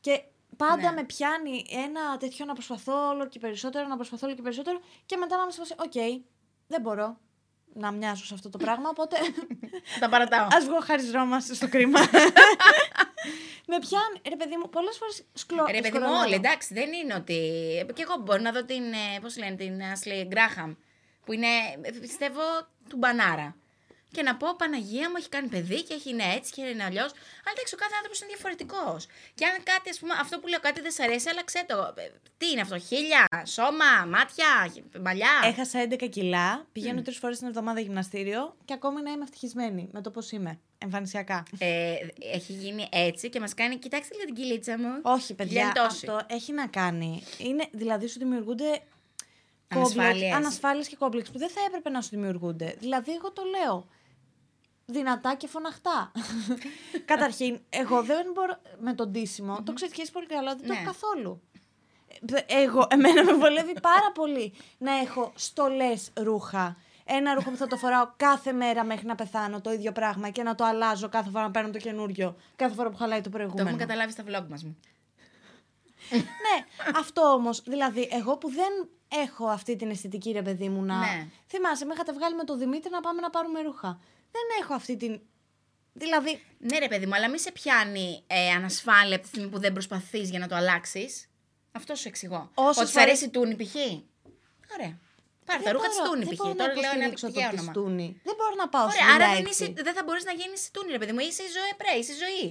[0.00, 0.22] και
[0.56, 0.92] πάντα Ναι.
[0.92, 5.16] με πιάνει ένα τέτοιο να προσπαθώ όλο και περισσότερο, να προσπαθώ όλο και περισσότερο και
[5.16, 6.22] μετά να είμαι σε φάση, οκ,
[6.66, 7.18] δεν μπορώ
[7.76, 9.16] να μοιάσω σε αυτό το πράγμα, οπότε
[10.00, 10.44] τα παρατάω.
[10.44, 12.00] Α βγω χάρη Ρώμας στο κρίμα.
[13.66, 14.20] με πιάνει.
[14.28, 15.64] Ρε παιδί μου, πολλές φορές σκλω...
[15.66, 16.20] Ρε παιδί μου, σκορολάρω.
[16.24, 17.34] όλοι, εντάξει, δεν είναι ότι.
[17.94, 18.82] Και εγώ μπορώ να δω την.
[19.20, 20.76] Πώς λένε, την Ashley Graham.
[21.24, 21.46] Που είναι,
[21.82, 22.40] ε, πιστεύω,
[22.88, 23.56] του μπανάρα.
[24.14, 27.10] Και να πω, Παναγία μου έχει κάνει παιδί και έχει είναι έτσι και είναι αλλιώς.
[27.44, 29.00] Αλλά εντάξει, ο κάθε άνθρωπος είναι διαφορετικός.
[29.38, 31.78] Και αν κάτι, ας πούμε, αυτό που λέω κάτι δεν σ' αρέσει, άλλαξε το.
[32.02, 32.04] Ε,
[32.40, 33.22] Τι είναι αυτό, χίλια,
[33.56, 34.50] σώμα, μάτια,
[35.06, 35.32] μαλλιά.
[35.44, 40.00] Έχασα 11 κιλά, πηγαίνω τρεις φορές την εβδομάδα γυμναστήριο και ακόμη να είμαι ευτυχισμένη με
[40.00, 40.58] το πώς είμαι.
[40.78, 41.42] Εμφανισιακά.
[41.58, 41.94] Ε,
[42.32, 44.98] έχει γίνει έτσι και μας κάνει, κοιτάξτε λίγο την κυλίτσα μου.
[45.02, 46.06] Όχι, παιδιά, Γλεντώσει.
[46.06, 47.22] αυτό έχει να κάνει.
[47.38, 48.80] Είναι, δηλαδή, σου δημιουργούνται
[49.68, 50.34] Ανασφάλειες.
[50.34, 52.74] ανασφάλειες και κόμπλεξ που δεν θα έπρεπε να σου δημιουργούνται.
[52.78, 53.88] Δηλαδή, εγώ το λέω.
[54.86, 56.12] Δυνατά και φωναχτά.
[57.04, 58.56] Καταρχήν, εγώ δεν μπορώ.
[58.80, 60.78] Με τον ντύσιμο, το ξέρει και εσύ πολύ καλά, δεν το Ναι.
[60.78, 61.42] έχω καθόλου.
[62.46, 66.76] Ε, Εγώ, εμένα με βολεύει πάρα πολύ να έχω στολές ρούχα.
[67.04, 70.42] Ένα ρούχο που θα το φοράω κάθε μέρα μέχρι να πεθάνω το ίδιο πράγμα και
[70.42, 72.36] να το αλλάζω κάθε φορά να παίρνω το καινούριο.
[72.56, 73.68] Κάθε φορά που χαλάει το Το προηγούμενο.
[73.68, 74.62] έχουμε καταλάβει στα vlog μας.
[76.10, 76.64] Ναι,
[76.98, 77.62] αυτό όμως.
[77.62, 78.88] Δηλαδή, εγώ που δεν
[79.22, 80.98] έχω αυτή την αισθητική ρε παιδί μου να.
[80.98, 81.26] Ναι.
[81.46, 83.98] Θυμάσαι, με είχατε βγάλει με τον Δημήτρη να πάμε να πάρουμε ρούχα.
[84.36, 85.20] Δεν έχω αυτή την.
[85.92, 86.42] Δηλαδή.
[86.58, 89.72] Ναι, ρε παιδί μου, αλλά μη σε πιάνει ε, ανασφάλεια από τη στιγμή που δεν
[89.72, 91.28] προσπαθείς για να το αλλάξεις.
[91.72, 92.50] Αυτό σου εξηγώ.
[92.54, 93.74] Όσες Ότι σ' φορές- αρέσει η τούνη π.χ.
[94.76, 94.92] Ωραία.
[95.46, 96.38] Πάρε τα δεν ρούχα της μπορώ- τούνη δεν π.χ.
[96.40, 97.72] μπορώ να Τώρα λέω ένα υποστηρίξω το τυχαίο της όνομα.
[97.78, 98.06] τούνη.
[98.28, 99.64] Δεν μπορώ να πάω Ωραία, στη άρα δουλειά δεν, έτσι.
[99.64, 101.22] είσαι, δεν θα μπορείς να γίνεις τούνη, ρε παιδί μου.
[101.28, 102.46] Είσαι η ζωή πρέ, είσαι η ζωή.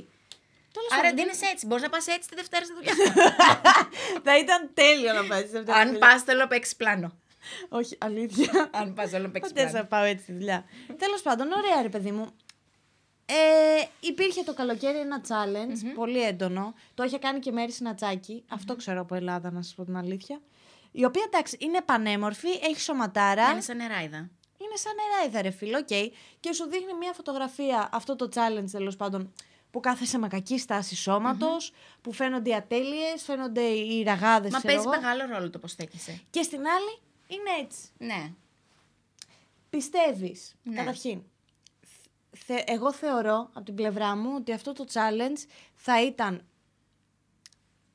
[0.75, 1.63] Τέλος Άρα πάντων, ντύνεσαι έτσι.
[1.67, 2.93] Μπορείς να πας έτσι τη Δευτέρα στη δουλειά.
[4.25, 6.03] Θα ήταν τέλειο να πάει στη δεύτερη Αν δουλειά.
[6.05, 7.07] πας, θέλω να παίξεις πλάνο.
[7.69, 8.69] Όχι, αλήθεια.
[8.71, 9.87] Αν πας, θέλω να παίξεις Ποτέ θα πλάνο.
[9.87, 10.65] πάω έτσι στη δουλειά.
[10.97, 12.27] Τέλος πάντων, ωραία, ρε παιδί μου.
[13.25, 16.73] Ε, υπήρχε το καλοκαίρι ένα challenge, πολύ έντονο.
[16.93, 18.43] Το είχε κάνει και Μέρη Σινατσάκη.
[18.49, 20.41] Αυτό ξέρω από Ελλάδα, να σας πω την αλήθεια.
[20.91, 23.51] Η οποία εντάξει είναι πανέμορφη, έχει σωματάρα.
[23.51, 24.17] Είναι σαν νεράιδα.
[24.57, 26.11] Είναι σαν νεράιδα, ρε φίλο, οκ.
[26.39, 29.33] Και σου δείχνει μια φωτογραφία, αυτό το challenge τέλος πάντων,
[29.71, 34.51] που κάθεσαι με κακή στάση σώματος, που φαίνονται οι ατέλειες, φαίνονται οι ραγάδες.
[34.51, 36.21] Μα παίζει μεγάλο ρόλο το πώς στέκεσαι.
[36.29, 37.81] Και στην άλλη είναι έτσι.
[37.97, 38.31] Ναι.
[39.69, 40.75] Πιστεύεις, Ναι.
[40.75, 41.23] καταρχήν,
[42.31, 46.45] θε- εγώ θεωρώ από την πλευρά μου ότι αυτό το challenge θα ήταν.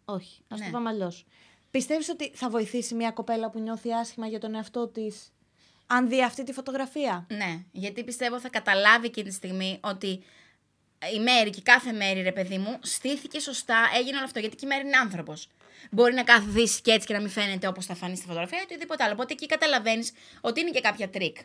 [0.04, 0.64] Όχι, α Ναι.
[0.64, 1.26] το πάμε αλλιώς.
[1.70, 5.32] Πιστεύεις ότι θα βοηθήσει μια κοπέλα που νιώθει άσχημα για τον εαυτό της,
[5.86, 10.22] αν δει αυτή τη φωτογραφία; Ναι, γιατί πιστεύω θα καταλάβει εκείνη τη στιγμή ότι
[11.14, 14.38] η Μέρη και κάθε Μέρη, ρε παιδί μου, στήθηκε σωστά, έγινε όλο αυτό.
[14.38, 15.48] Γιατί και η Μέρη είναι άνθρωπος.
[15.90, 18.62] Μπορεί να κάθεται και έτσι και να μην φαίνεται όπως θα φανείς στη φωτογραφία ή
[18.62, 19.12] οτιδήποτε άλλο.
[19.12, 21.36] Οπότε εκεί καταλαβαίνεις ότι είναι και κάποια τρικ.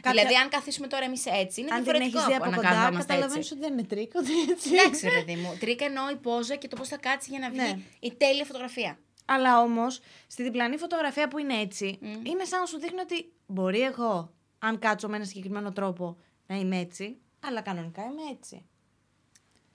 [0.00, 2.50] Κάποια- Δηλαδή, αν καθίσουμε τώρα εμείς έτσι, είναι αν την διαφορετικό έχεις δει από από
[2.50, 3.52] να κοντά, καθόμαστε καταλαβαίνεις έτσι.
[3.52, 4.70] ότι δεν είναι τρικ, ότι έτσι.
[4.74, 5.56] Εντάξει, ρε παιδί μου.
[5.60, 7.78] Τρικ εννοώ η πόζα και το πώς θα κάτσει για να βγει Ναι.
[8.00, 8.98] η τέλεια φωτογραφία.
[9.24, 12.24] Αλλά όμως, στη διπλανή φωτογραφία που είναι έτσι, Μμ.
[12.24, 16.16] είναι σαν να σου δείχνει ότι μπορεί εγώ, αν κάτσω με ένα συγκεκριμένο τρόπο,
[16.46, 18.64] να είμαι έτσι, αλλά κανονικά είμαι έτσι.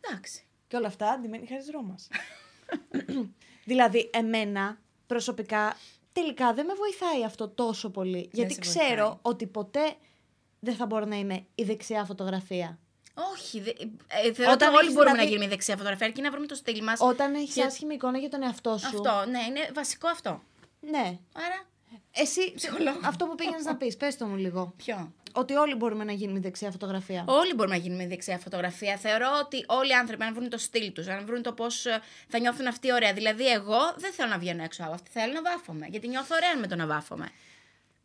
[0.09, 0.43] Εντάξει.
[0.67, 1.95] Και όλα αυτά αντιμένει χάρη Ρώμα.
[3.65, 5.75] δηλαδή, εμένα προσωπικά
[6.13, 8.29] τελικά δεν με βοηθάει αυτό τόσο πολύ.
[8.33, 9.17] γιατί σε ξέρω βοηθάει.
[9.21, 9.93] ότι ποτέ
[10.59, 12.79] δεν θα μπορώ να είμαι η δεξιά φωτογραφία.
[13.33, 13.59] Όχι.
[13.61, 13.69] Δε,
[14.07, 16.45] ε, θεωρώ Όταν ότι όλοι έχεις μπορούμε δηλαδή- να γίνουμε δεξιά φωτογραφία, αρκεί να βρούμε
[16.45, 16.99] το στυλ μας.
[17.01, 18.87] Όταν έχεις Και- άσχημη εικόνα για τον εαυτό σου.
[18.87, 20.41] Αυτό, ναι, είναι βασικό αυτό.
[20.79, 21.17] Ναι.
[21.33, 21.67] Άρα,
[22.11, 22.99] Εσύ, Ψυχολόγο.
[23.03, 24.73] αυτό που πήγαινες να πεις, πες το μου λίγο.
[24.77, 27.25] ποιο; Ότι όλοι μπορούμε να γίνουμε δεξιά φωτογραφία.
[27.27, 28.97] Όλοι μπορούμε να γίνουμε δεξιά φωτογραφία.
[28.97, 31.85] Θεωρώ ότι όλοι οι άνθρωποι, αν βρουν το στυλ τους, αν βρουν το πώς
[32.27, 33.13] θα νιώθουν αυτοί ωραία.
[33.13, 35.09] Δηλαδή, εγώ δεν θέλω να βγαίνω έξω από αυτή.
[35.09, 35.87] Θέλω να βάφομαι.
[35.89, 37.29] Γιατί νιώθω ωραία με το να βάφομαι.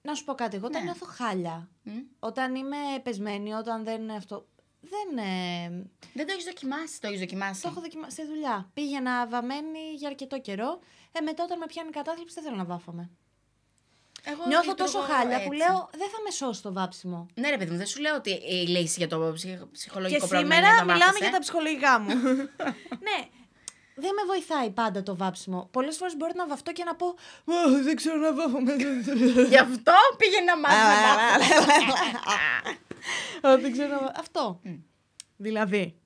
[0.02, 0.90] Να σου πω κάτι, εγώ όταν Ναι.
[0.90, 1.92] νιώθω χάλια, Μμ.
[2.18, 4.46] όταν είμαι πεσμένη, όταν δεν είναι αυτό.
[4.80, 5.18] Δεν.
[5.24, 5.68] Ε,
[6.14, 7.00] Δεν το έχεις δοκιμάσει.
[7.00, 7.62] Το έχεις δοκιμάσει.
[7.62, 8.70] το έχω δοκιμάσει στη δουλειά.
[8.74, 10.78] Πήγαινα βαμμένη για αρκετό καιρό.
[11.12, 13.10] Ε, μετά όταν με πιάνει η κατάθλιψη δεν θέλω να βάφομαι.
[14.24, 15.56] Εγώ Νιώθω λειτουργώ τόσο χάλια που έτσι.
[15.56, 17.26] λέω δεν θα με σώσει το βάψιμο.
[17.34, 20.26] Ναι, ρε παιδί μου, δεν σου λέω ότι η λύση για το ψυχ- ψυχολογικό Και
[20.26, 21.24] πρόβλημα είναι σήμερα να μιλάμε βάφεσαι.
[21.24, 22.08] για τα ψυχολογικά μου.
[23.08, 23.18] ναι.
[23.96, 25.68] Δεν με βοηθάει πάντα το βάψιμο.
[25.70, 27.06] Πολλές φορές μπορεί να βαφτώ και να πω
[27.44, 28.74] «Ω, Δεν ξέρω να βάφομαι.
[29.48, 31.82] Γι' αυτό πήγαινε να μάθει να βάφεσαι.
[33.42, 34.60] Ω, Δεν ξέρω να βα- Αυτό.
[35.36, 35.98] Δηλαδή.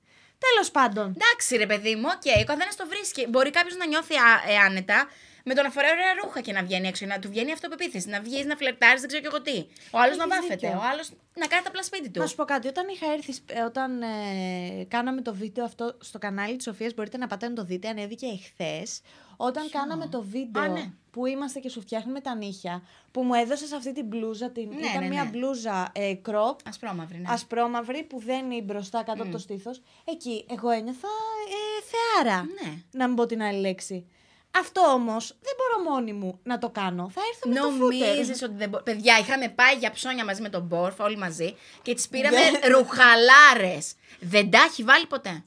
[0.53, 1.15] Τέλος πάντων.
[1.17, 3.27] Εντάξει, ρε παιδί μου, οκ, ο καθένας το βρίσκει.
[3.27, 5.07] Μπορεί κάποιος να νιώθει α- ε, άνετα
[5.45, 8.21] με το να φοράει ωραία ρούχα και να βγαίνει έξω, να του βγαίνει αυτοπεποίθηση, να
[8.21, 9.57] βγεις, να φλερτάρεις, δεν ξέρω και εγώ τι.
[9.91, 10.79] Ο άλλος να Έχεις βάφεται, δίκιο.
[10.79, 12.19] ο άλλος να κάνει τα απλά σπίτι του.
[12.19, 15.97] Να σου πω κάτι, όταν είχα έρθει, σπ- ε, όταν ε, κάναμε το βίντεο αυτό
[15.99, 19.01] στο κανάλι της Σοφίας, μπορείτε να πατάτε να το δείτε, ανέβηκε εχθές,
[19.37, 20.91] όταν κάναμε το βίντεο Α, ναι.
[21.11, 24.87] που είμαστε και σου φτιάχνουμε τα νύχια, που μου έδωσες αυτή την μπλούζα, την, Ναι,
[24.87, 25.29] ήταν ναι, μια ναι.
[25.29, 27.23] μπλούζα ε, crop, Ασπρόμαυρη, ναι.
[27.27, 31.07] ασπρόμαυρη, που δένει μπροστά κάτω από το στήθος, εκεί εγώ ένιωθα
[31.47, 31.83] ε,
[32.23, 32.73] θεάρα, Ναι.
[32.91, 34.05] να μην πω την άλλη λέξη.
[34.51, 37.09] Αυτό όμως δεν μπορώ μόνη μου να το κάνω.
[37.09, 38.09] Θα έρθω με το φούτερ.
[38.09, 38.83] Νομίζεις ότι δεν μπορεί.
[38.83, 42.67] Παιδιά, είχαμε πάει για ψώνια μαζί με τον Μπόρφ, όλοι μαζί, και τις πήραμε Ναι.
[42.67, 43.93] ρουχαλάρες.
[44.19, 45.43] Δεν τα έχει βάλει ποτέ.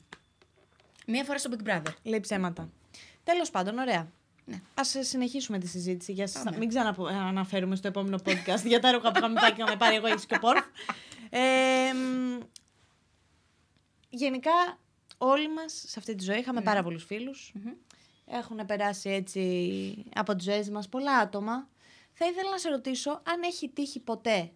[1.07, 1.93] Μία φορά στο Big Brother.
[2.03, 2.69] Λέει ψέματα.
[3.25, 4.11] Τέλος πάντων, ωραία.
[4.45, 4.61] Ναι.
[4.75, 6.13] Ας ε, συνεχίσουμε τη συζήτηση.
[6.13, 6.43] Για σας.
[6.43, 6.57] Πάμε.
[6.59, 10.07] Μην ξανααναφέρουμε στο επόμενο podcast για τα ρούχα που είχαμε πάει και είχαμε πάρει εγώ
[10.07, 10.65] εσύ και ο Πόρφ.
[11.31, 11.39] Ε,
[11.95, 12.41] μ,
[14.09, 14.79] γενικά,
[15.19, 16.65] όλοι μας σε αυτή τη ζωή είχαμε Ναι.
[16.65, 17.53] πάρα πολλούς φίλους.
[18.27, 21.69] Έχουν περάσει έτσι από τις ζωές μας πολλά άτομα.
[22.13, 24.51] Θα ήθελα να σε ρωτήσω αν έχει τύχει ποτέ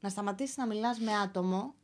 [0.00, 1.74] να σταματήσεις να μιλάς με άτομο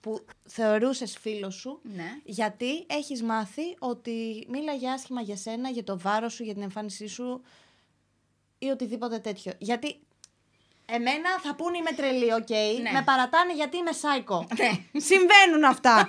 [0.00, 2.20] που θεωρούσες φίλο σου Ναι.
[2.24, 7.06] γιατί έχεις μάθει ότι μίλαγε άσχημα για σένα, για το βάρος σου, για την εμφάνισή
[7.06, 7.42] σου
[8.58, 9.52] ή οτιδήποτε τέτοιο.
[9.58, 10.00] Γιατί
[10.86, 12.48] εμένα θα πούνε είμαι τρελή, οκ.
[12.82, 12.90] Ναι.
[12.92, 14.46] Με παρατάνε γιατί είμαι σάικο.
[14.58, 15.00] Ναι.
[15.00, 16.08] Συμβαίνουν αυτά.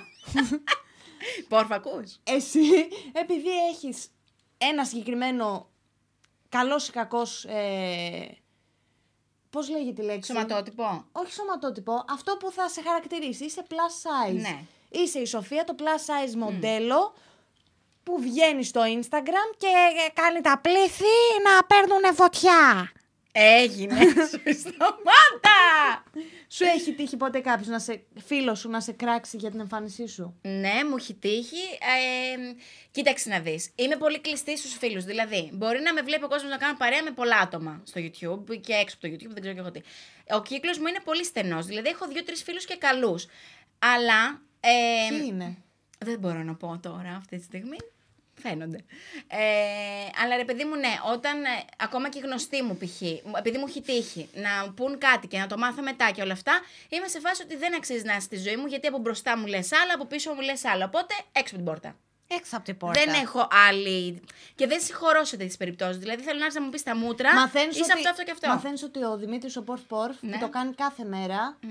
[1.48, 2.18] Μπόρφ, ακούς.
[2.22, 4.08] Εσύ, επειδή έχεις
[4.58, 5.70] ένα συγκεκριμένο
[6.48, 7.44] καλός ή κακός...
[7.44, 8.38] Ε,
[9.50, 11.04] πώς λέγεται η λέξη; Σωματότυπο.
[11.12, 13.44] Όχι σωματότυπο, αυτό που θα σε χαρακτηρίσει.
[13.44, 14.40] Είσαι plus size.
[14.40, 14.62] Ναι.
[14.88, 17.14] Είσαι η Σοφία, το plus size μοντέλο
[18.02, 19.66] που βγαίνει στο Instagram και
[20.06, 22.92] ε, κάνει τα πλήθη να παίρνουν φωτιά.
[23.32, 23.94] Έγινε.
[24.30, 26.04] Σου σταμάτα!
[26.48, 30.06] Σου έχει τύχει ποτέ κάποιος να σε, φίλος σου να σε κράξει για την εμφάνισή
[30.06, 31.62] σου; Ναι, μου έχει τύχει.
[31.80, 32.54] Ε,
[32.90, 33.70] κοίταξε να δεις.
[33.74, 35.04] Είμαι πολύ κλειστή στους φίλους.
[35.04, 38.60] Δηλαδή, μπορεί να με βλέπει ο κόσμος να κάνω παρέα με πολλά άτομα στο YouTube
[38.60, 39.80] και έξω από το YouTube, δεν ξέρω και εγώ τι.
[40.34, 41.66] Ο κύκλος μου είναι πολύ στενός.
[41.66, 43.26] Δηλαδή, έχω δύο-τρεις φίλους και καλούς.
[43.78, 44.42] Αλλά.
[44.60, 45.56] Ε, Τι είναι;
[45.98, 47.76] Δεν μπορώ να πω τώρα αυτή τη στιγμή.
[48.42, 48.84] Φαίνονται.
[49.26, 49.38] Ε,
[50.22, 53.64] αλλά ρε παιδί μου, ναι, όταν ε, ακόμα και γνωστοί μου π.χ., μου- επειδή μου
[53.68, 56.52] έχει τύχει να πούν κάτι και να το μάθω μετά και όλα αυτά,
[56.88, 59.46] είμαι σε φάση ότι δεν αξίζει να είσαι στη ζωή μου, γιατί από μπροστά μου
[59.46, 60.84] λες άλλα, από πίσω μου λες άλλα.
[60.84, 61.96] Οπότε έξω από την πόρτα.
[62.38, 63.04] Έξω από την πόρτα.
[63.04, 64.22] Δεν έχω άλλη.
[64.54, 65.96] Και δεν συγχωρώ σε τέτοιες περιπτώσεις.
[65.98, 67.34] Δηλαδή θέλω να έρθει να μου πεις τα μούτρα.
[67.34, 68.48] Μαθαίνεις είσαι ότι, αυτό, αυτό και αυτό.
[68.48, 70.32] Μαθαίνεις ότι ο Δημήτρης ο Πορφ Πορφ Ναι.
[70.32, 71.68] που το κάνει κάθε μέρα Μμ.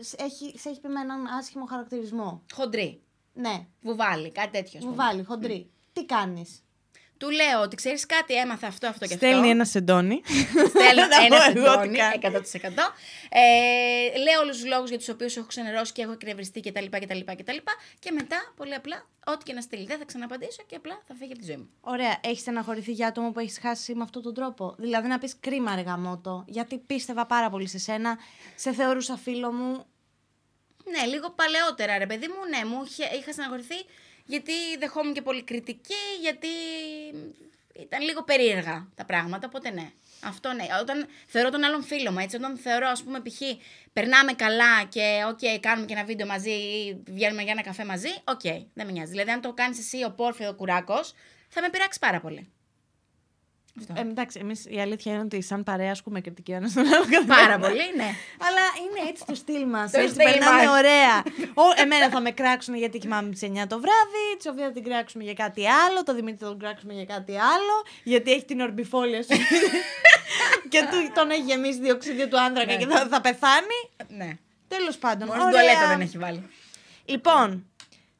[0.00, 2.42] σε έχει, σε έχει πει με έναν άσχημο χαρακτηρισμό.
[2.54, 3.00] Χοντρή.
[3.32, 4.78] Ναι, Βουβάλι, κάτι τέτοιο.
[4.78, 5.04] ας μου πούμε.
[5.96, 6.06] Βάλει χοντρή.
[6.06, 6.60] Τι κάνεις;
[7.18, 9.26] Του λέω ότι ξέρεις κάτι, έμαθα αυτό, αυτό και αυτό.
[9.26, 10.22] Στέλνει ένα σεντόνι.
[10.68, 12.36] Στέλνει Να ένα πω εγώ σεντόνι, τι κάνει.
[12.52, 12.68] 100%.
[13.28, 16.84] Ε, λέω όλους τους λόγους για τους οποίους έχω ξενερώσει και έχω εκνευριστεί κτλ.
[16.84, 17.56] κτλ, κτλ.
[17.98, 21.32] Και μετά, πολύ απλά, ό,τι και να στείλει, δεν θα ξαναπαντήσω και απλά θα φύγει
[21.32, 21.68] από τη ζωή μου.
[21.80, 25.36] Ωραία, έχεις στεναχωρηθεί για άτομο που έχεις χάσει με αυτόν τον τρόπο; Δηλαδή να πεις
[25.40, 28.18] κρίμα, ρε γαμώτο, γιατί πίστευα πάρα πολύ σε σένα,
[28.54, 29.84] σε θεωρούσα φίλο μου.
[30.90, 33.74] Ναι, λίγο παλαιότερα, ρε παιδί μου, ναι, μου είχε, είχα στεναχωρηθεί
[34.26, 36.48] γιατί δεχόμουν και πολύ κριτική, γιατί
[37.80, 39.90] ήταν λίγο περίεργα τα πράγματα, οπότε ναι.
[40.22, 40.66] Αυτό ναι.
[40.80, 43.40] Όταν θεωρώ τον άλλον φίλο μου, έτσι, όταν θεωρώ, ας πούμε, π.χ.
[43.92, 48.08] περνάμε καλά και, οκ, κάνουμε και ένα βίντεο μαζί ή βγαίνουμε για ένα καφέ μαζί,
[48.24, 48.40] οκ,
[48.74, 49.10] δεν με νοιάζει.
[49.10, 51.14] Δηλαδή, αν το κάνεις εσύ ο Πόρφιο Κουράκος,
[51.48, 52.50] θα με πειράξει πάρα πολύ.
[53.80, 53.92] Αυτό.
[53.96, 57.34] Ε, εντάξει, εμείς η αλήθεια είναι ότι σαν παρέα ασκούμε κριτική ένας στον άλλο καθένα.
[57.34, 58.10] πάρα πολύ, ναι.
[58.46, 59.90] Αλλά είναι έτσι το στυλ μας.
[59.90, 60.78] Το Έτσι στυλ περνάμε μας.
[60.78, 61.14] ωραία.
[61.54, 64.24] Ο, εμένα θα με κράξουν γιατί κοιμάμαι τις 9 το βράδυ.
[64.38, 66.02] Τη Σοφία θα την κράξουμε για κάτι άλλο.
[66.02, 67.74] Το Δημήτρη θα τον κράξουμε για κάτι άλλο.
[68.02, 69.28] Γιατί έχει την ορμπιφόλια σου.
[70.72, 72.78] και του, τον έχει γεμίσει διοξίδιο του άνθρακα Ναι.
[72.78, 73.78] και θα, θα πεθάνει.
[74.08, 74.30] ναι.
[74.68, 75.28] Τέλος πάντων.
[75.28, 75.60] Μόνος ωραία.
[75.60, 76.46] τουαλέτα δεν έχει βάλει.
[77.04, 77.66] Λοιπόν,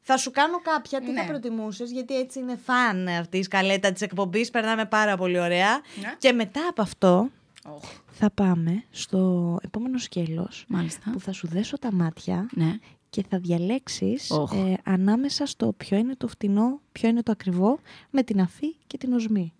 [0.09, 0.99] θα σου κάνω κάποια.
[1.01, 1.21] Τι Ναι.
[1.21, 4.49] θα προτιμούσες, γιατί έτσι είναι φαν αυτής η σκαλέτα της εκπομπής.
[4.49, 5.71] Περνάμε πάρα πολύ ωραία.
[6.01, 6.13] Ναι.
[6.17, 7.29] Και μετά από αυτό
[7.65, 11.09] Οχ, θα πάμε στο επόμενο σκέλος μάλιστα.
[11.11, 12.77] που θα σου δέσω τα μάτια Ναι.
[13.09, 14.51] και θα διαλέξεις Οχ.
[14.53, 18.97] ε, ανάμεσα στο ποιο είναι το φτηνό, ποιο είναι το ακριβό, με την αφή και
[18.97, 19.53] την οσμή.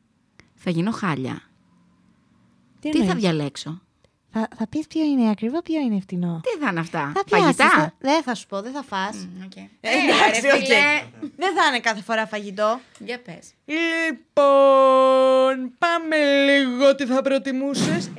[0.55, 1.41] Θα γίνω χάλια.
[2.79, 3.81] Τι εννοείς; θα διαλέξω;
[4.31, 6.41] Θα, θα πεις ποιο είναι ακριβό, ποιο είναι φτηνό.
[6.43, 7.11] Τι θα είναι αυτά.
[7.15, 7.69] Θα πιάσεις, Φαγητά.
[7.69, 9.15] θα- Δεν θα σου πω, δεν θα φας.
[9.15, 9.55] Μμ, οκ.
[9.55, 10.59] Ε, Ε, εντάξει, ρε οκ.
[10.59, 11.03] φίλε.
[11.35, 12.79] Δεν θα είναι κάθε φορά φαγητό.
[12.99, 13.53] Για πες.
[13.65, 18.11] Λοιπόν, πάμε λίγο τι θα προτιμούσες.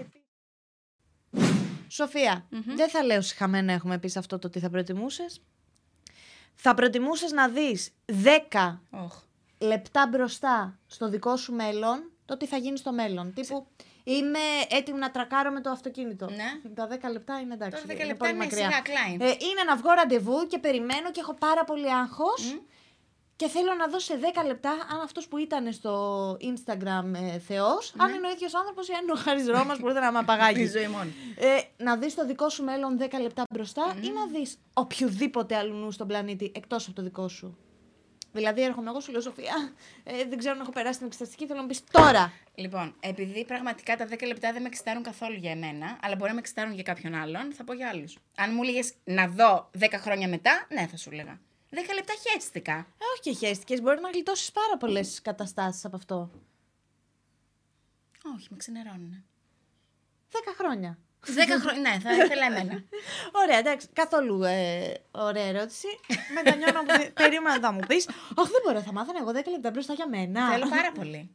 [1.88, 5.40] Σοφία, δεν θα λέω συχαμένα έχουμε πει σε αυτό το τι θα προτιμούσες.
[6.55, 9.23] Θα προτιμούσες να δεις 10 Οχ.
[9.59, 13.33] λεπτά μπροστά στο δικό σου μέλλον το τι θα γίνει στο μέλλον.
[13.35, 13.66] Τύπου
[14.12, 16.27] είμαι έτοιμη να τρακάρω με το αυτοκίνητο.
[16.31, 16.71] Ναι.
[16.75, 17.83] Τα 10 λεπτά είναι εντάξει.
[17.83, 18.64] Τώρα 10 είναι λεπτά πολύ είναι μακριά.
[18.71, 19.21] σιγά, Klein.
[19.21, 22.57] Ε, είναι να βγω ραντεβού και περιμένω και έχω πάρα πολύ άγχος.
[23.37, 25.92] Και θέλω να δω σε 10 λεπτά αν αυτός που ήταν στο
[26.40, 29.83] Instagram ε, Θεός, αν είναι ο ίδιος άνθρωπος ή αν είναι ο Χάρης Ρώμας που
[29.83, 30.66] μπορείτε να με Η απαγάγει.
[30.66, 31.11] ζωή μόνο.
[31.37, 35.90] Ε, να δεις το δικό σου μέλλον 10 λεπτά μπροστά ή να δεις οποιοδήποτε αλλού
[35.92, 37.59] στον πλανήτη εκτός από το δικό σου.
[38.33, 39.73] Δηλαδή έρχομαι εγώ σου λέω Σοφία,
[40.05, 42.33] ε, δεν ξέρω αν έχω περάσει την εξεταστική, θέλω να μου πεις τώρα.
[42.55, 46.35] Λοιπόν, επειδή πραγματικά τα 10 λεπτά δεν με εξητάρουν καθόλου για εμένα, αλλά μπορεί να
[46.35, 48.19] με εξητάρουν για κάποιον άλλον, θα πω για άλλους.
[48.37, 51.41] Αν μου έλεγες να δω 10 χρόνια μετά, ναι, θα σου έλεγα.
[51.71, 52.73] 10 λεπτά χαίστηκα.
[52.73, 56.31] Ε, όχι και χαίστηκες, μπορεί να γλιτώσεις πάρα πολλές καταστάσεις από αυτό.
[58.37, 59.25] Όχι, με ξενερώνουν.
[60.31, 60.99] 10 χρόνια.
[61.26, 62.83] 10 χρόνια, ναι, θα ήθελα εμένα.
[63.42, 65.87] Ωραία, εντάξει, καθόλου ε, ωραία ερώτηση.
[66.35, 68.09] Μετανιώνω που περίμενα να μου πεις.
[68.09, 70.50] Αχ, δεν μπορώ, θα μάθαινα εγώ 10 λεπτά μπροστά για μένα.
[70.50, 71.31] Θέλω πάρα πολύ.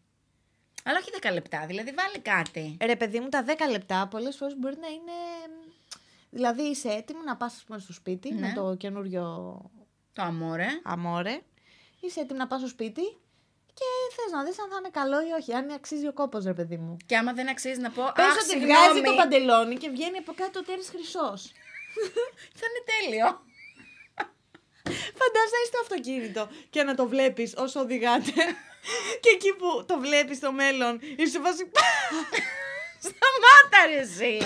[0.83, 2.77] Αλλά όχι 10 λεπτά, δηλαδή βάλει κάτι.
[2.81, 5.11] Ρε παιδί μου, τα 10 λεπτά πολλές φορές μπορεί να είναι.
[6.29, 8.39] Δηλαδή είσαι έτοιμο να πας στο σπίτι Ναι.
[8.47, 9.23] με το καινούριο
[10.13, 10.67] Το αμόρε.
[10.83, 11.41] αμόρε.
[11.99, 13.01] Είσαι έτοιμο να πας στο σπίτι
[13.73, 15.53] και θες να δεις αν θα είναι καλό ή όχι.
[15.53, 16.97] Αν αξίζει ο κόπος, ρε παιδί μου.
[17.05, 18.03] Και άμα δεν αξίζει να πω.
[18.15, 18.73] Πες Αχ, ότι συγγνώμη.
[18.73, 21.41] βγάζει το παντελόνι και βγαίνει από κάτω ο τέρι χρυσός.
[22.59, 23.27] Θα είναι τέλειο.
[25.19, 28.33] Φαντάζεσαι να είσαι στο αυτοκίνητο και να το βλέπεις όσο οδηγάτε.
[29.23, 31.71] και εκεί που το βλέπεις στο μέλλον, είσαι σε φάση.
[33.07, 34.37] Σταμάτα ρε εσύ.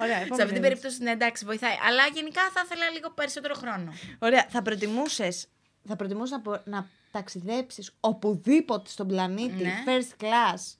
[0.00, 1.76] Ωραία, Σε αυτή την περίπτωση, ναι, εντάξει, βοηθάει.
[1.86, 3.94] Αλλά γενικά θα ήθελα λίγο περισσότερο χρόνο.
[4.18, 5.48] Ωραία, θα προτιμούσες
[5.88, 9.74] θα προτιμούσες να, πο- να ταξιδέψεις οπουδήποτε στον πλανήτη, Ναι.
[9.86, 10.74] first class,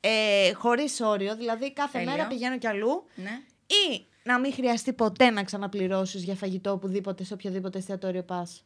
[0.00, 2.10] ε, χωρίς όριο, δηλαδή κάθε Τέλειο.
[2.10, 3.40] μέρα πηγαίνω κι αλλού, Ναι.
[3.66, 8.64] ή να μην χρειαστεί ποτέ να ξαναπληρώσεις για φαγητό οπουδήποτε, σε οποιοδήποτε εστιατόριο πας.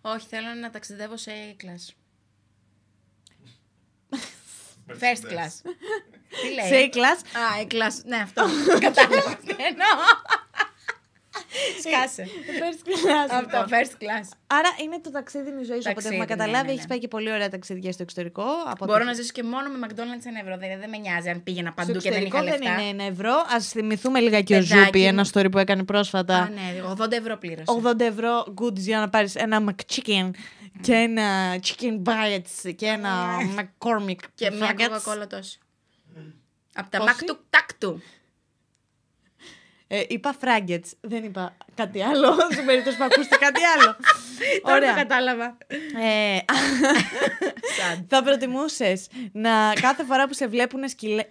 [0.00, 1.92] Όχι, θέλω να ταξιδεύω σε A-class.
[5.00, 5.70] First class.
[6.40, 8.04] Τι λέει; Σε class, Α, A-class.
[8.04, 8.44] Ναι, αυτό.
[8.86, 9.38] Κατάλαβα.
[11.82, 12.00] Τι εννοώ.
[12.02, 12.24] Σκάσε.
[12.60, 13.28] first class.
[13.30, 13.66] Αυτό, λοιπόν.
[13.72, 14.26] first class.
[14.46, 16.66] Άρα είναι το ταξίδι είναι η ζωή σου, από ό,τι Ταξίδι, έχουμε ναι, καταλάβει.
[16.66, 16.88] ναι, Έχεις ναι.
[16.88, 18.44] πάει και πολύ ωραία ταξίδια στο εξωτερικό.
[18.72, 20.56] Από Μπορώ το- να ζήσω και μόνο με McDonald's ένα ευρώ.
[20.58, 22.82] Δηλαδή δεν με νοιάζει αν πήγαινα στο παντού και δεν είχα εξωτερικό δεν λεφτά.
[22.88, 23.32] είναι ένα ευρώ.
[23.56, 25.04] Α θυμηθούμε λίγα και ο Παιδάκι Ζούπι, μου.
[25.06, 26.36] ένα story που έκανε πρόσφατα.
[26.36, 27.72] Α, ναι, 80 ευρώ πλήρωσα.
[27.96, 30.30] 80 ευρώ goods για να πάρεις ένα McChicken
[30.80, 33.10] και ένα chicken bites και ένα
[33.58, 34.82] McCormick Και μια nuggets.
[34.88, 35.58] κοκακόλα τόσο.
[36.74, 38.02] Από τα Πόση; μακτου τάκτου.
[39.90, 43.96] Ε, είπα φράγκετς, δεν είπα κάτι άλλο, στην περίπτωση που ακούστε κάτι άλλο.
[44.62, 44.94] Τώρα το Ωραία.
[44.94, 45.56] κατάλαβα.
[46.02, 46.38] Ε,
[47.78, 48.06] Σαν.
[48.08, 50.80] θα προτιμούσες να κάθε φορά που σε βλέπουν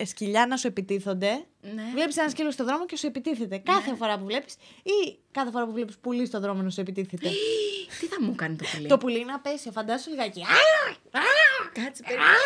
[0.05, 1.45] σκυλιά να σου επιτίθονται.
[1.61, 1.83] Ναι.
[1.93, 3.57] Βλέπεις ένα σκύλο στο δρόμο και σου επιτίθεται.
[3.57, 7.29] Κάθε φορά που βλέπεις ή κάθε φορά που βλέπεις πουλί στο δρόμο να σου επιτίθεται.
[7.99, 10.45] Τι θα μου κάνει το πουλί; το πουλί είναι απέσιο, φαντάσου λιγάκι.
[11.73, 12.37] Κάτσε, περίμενε.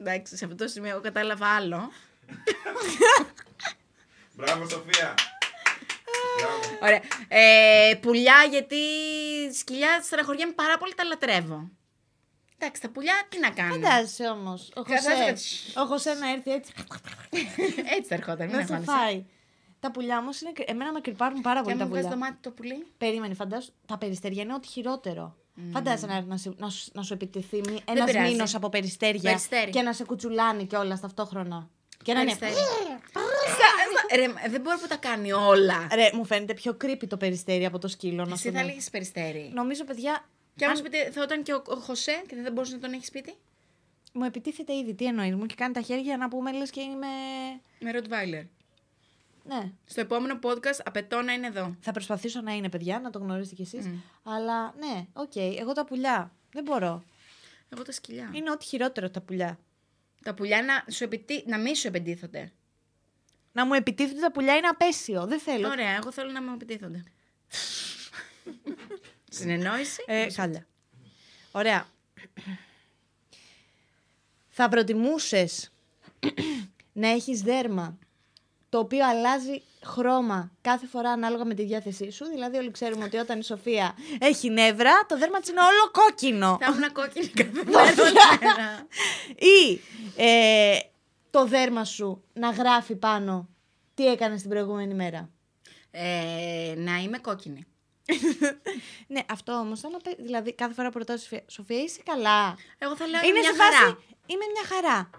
[0.00, 1.90] Εντάξει, σε αυτό το σημείο εγώ κατάλαβα άλλο.
[4.38, 5.14] Μπράβο, Σοφία.
[6.38, 6.78] Μπράβο.
[6.82, 7.00] Ωραία.
[7.28, 8.76] Ε, πουλιά, γιατί
[9.54, 11.68] σκυλιά στεναχωριέμαι πάρα πολύ, τα λατρεύω.
[12.58, 13.82] Εντάξει, τα πουλιά τι να κάνουν.
[13.82, 15.42] Φαντάζεσαι όμως, ο Φαντάζεσαι Χωσέ, κάτι.
[15.80, 16.72] ο Χωσέ να έρθει έτσι
[17.96, 18.90] Έτσι θα ερχόταν, μην να σε αγχώνεσαι.
[19.04, 19.24] φάει.
[19.80, 20.52] Τα πουλιά όμως είναι.
[20.66, 22.18] Εμένα με κρυπάρουν πάρα Και πολύ αν τα μου βγάζει πουλιά.
[22.20, 22.86] το μάτι το πουλί.
[22.98, 23.72] Περίμενε, φαντάσου.
[23.86, 25.36] Τα περιστέρια είναι ό,τι χειρότερο.
[25.72, 28.30] Φαντάζεσαι να, να, σου- να, σου- να σου επιτεθεί ένας πειράζει.
[28.30, 29.70] μήνος από περιστέρια Περιστέρι.
[29.70, 31.70] και να σε κουτσουλάνει κιόλας ταυτόχρονα.
[32.04, 32.36] Και να είναι.
[32.36, 32.64] Περιστέρι.
[33.12, 35.88] Στα- Ρε, δεν μπορεί που τα κάνει όλα.
[35.94, 38.24] Ρε, μου φαίνεται πιο creepy το περιστέρι από το σκύλο.
[38.24, 38.64] Να Εσύ σου θα πω.
[38.66, 39.50] έλεγε περιστέρι.
[39.54, 40.24] Νομίζω, παιδιά,
[40.56, 43.04] Και άμα σπίτι θα ήταν και ο, ο Χωσέ και δεν μπορούσε να τον έχει
[43.04, 43.34] σπίτι;
[44.12, 44.94] μου επιτίθεται ήδη.
[44.94, 47.06] Τι εννοείς, μου έχει κάνει τα χέρια να πούμε λες και είμαι.
[47.80, 48.46] Με Rottweiler.
[49.44, 49.70] Ναι.
[49.84, 51.76] Στο επόμενο podcast απαιτώ να είναι εδώ.
[51.80, 53.86] Θα προσπαθήσω να είναι, παιδιά, να το γνωρίσετε κι εσείς.
[54.22, 56.32] Αλλά ναι, οκ, εγώ τα πουλιά.
[56.52, 57.02] Δεν μπορώ.
[57.68, 58.30] Εγώ τα σκυλιά.
[58.34, 59.58] Είναι ό,τι χειρότερο τα πουλιά.
[60.28, 61.44] Τα πουλιά να, σου επιτί...
[61.46, 62.52] να μην σου επιτίθονται.
[63.52, 65.26] Να μου επιτίθεται τα πουλιά είναι απέσιο.
[65.26, 65.68] Δεν θέλω.
[65.68, 67.02] Ωραία, εγώ θέλω να μου επιτίθονται.
[69.30, 70.02] Συνεννόηση.
[70.06, 70.66] Ε, χάλια.
[71.50, 71.88] Ωραία.
[74.48, 75.72] Θα προτιμούσες
[76.92, 77.98] να έχεις δέρμα
[78.68, 82.24] το οποίο αλλάζει χρώμα κάθε φορά ανάλογα με τη διάθεσή σου.
[82.24, 86.58] Δηλαδή όλοι ξέρουμε ότι όταν η Σοφία έχει νεύρα, το δέρμα της είναι όλο κόκκινο.
[86.60, 88.86] Θα ήμουν κόκκινη κάθε μέρα.
[89.36, 89.80] Ή
[90.16, 90.78] ε,
[91.30, 93.48] το δέρμα σου να γράφει πάνω
[93.94, 95.30] τι έκανες την προηγούμενη μέρα.
[95.90, 97.66] ε, να είμαι κόκκινη.
[99.06, 102.56] ναι, αυτό όμως, άμα πε- δηλαδή κάθε φορά που ρωτάω τη Σοφία, Σοφία είσαι καλά;
[102.78, 103.98] Εγώ θα λέω Είναι μια σε φάση, χαρά.
[104.26, 105.10] είμαι μια χαρά.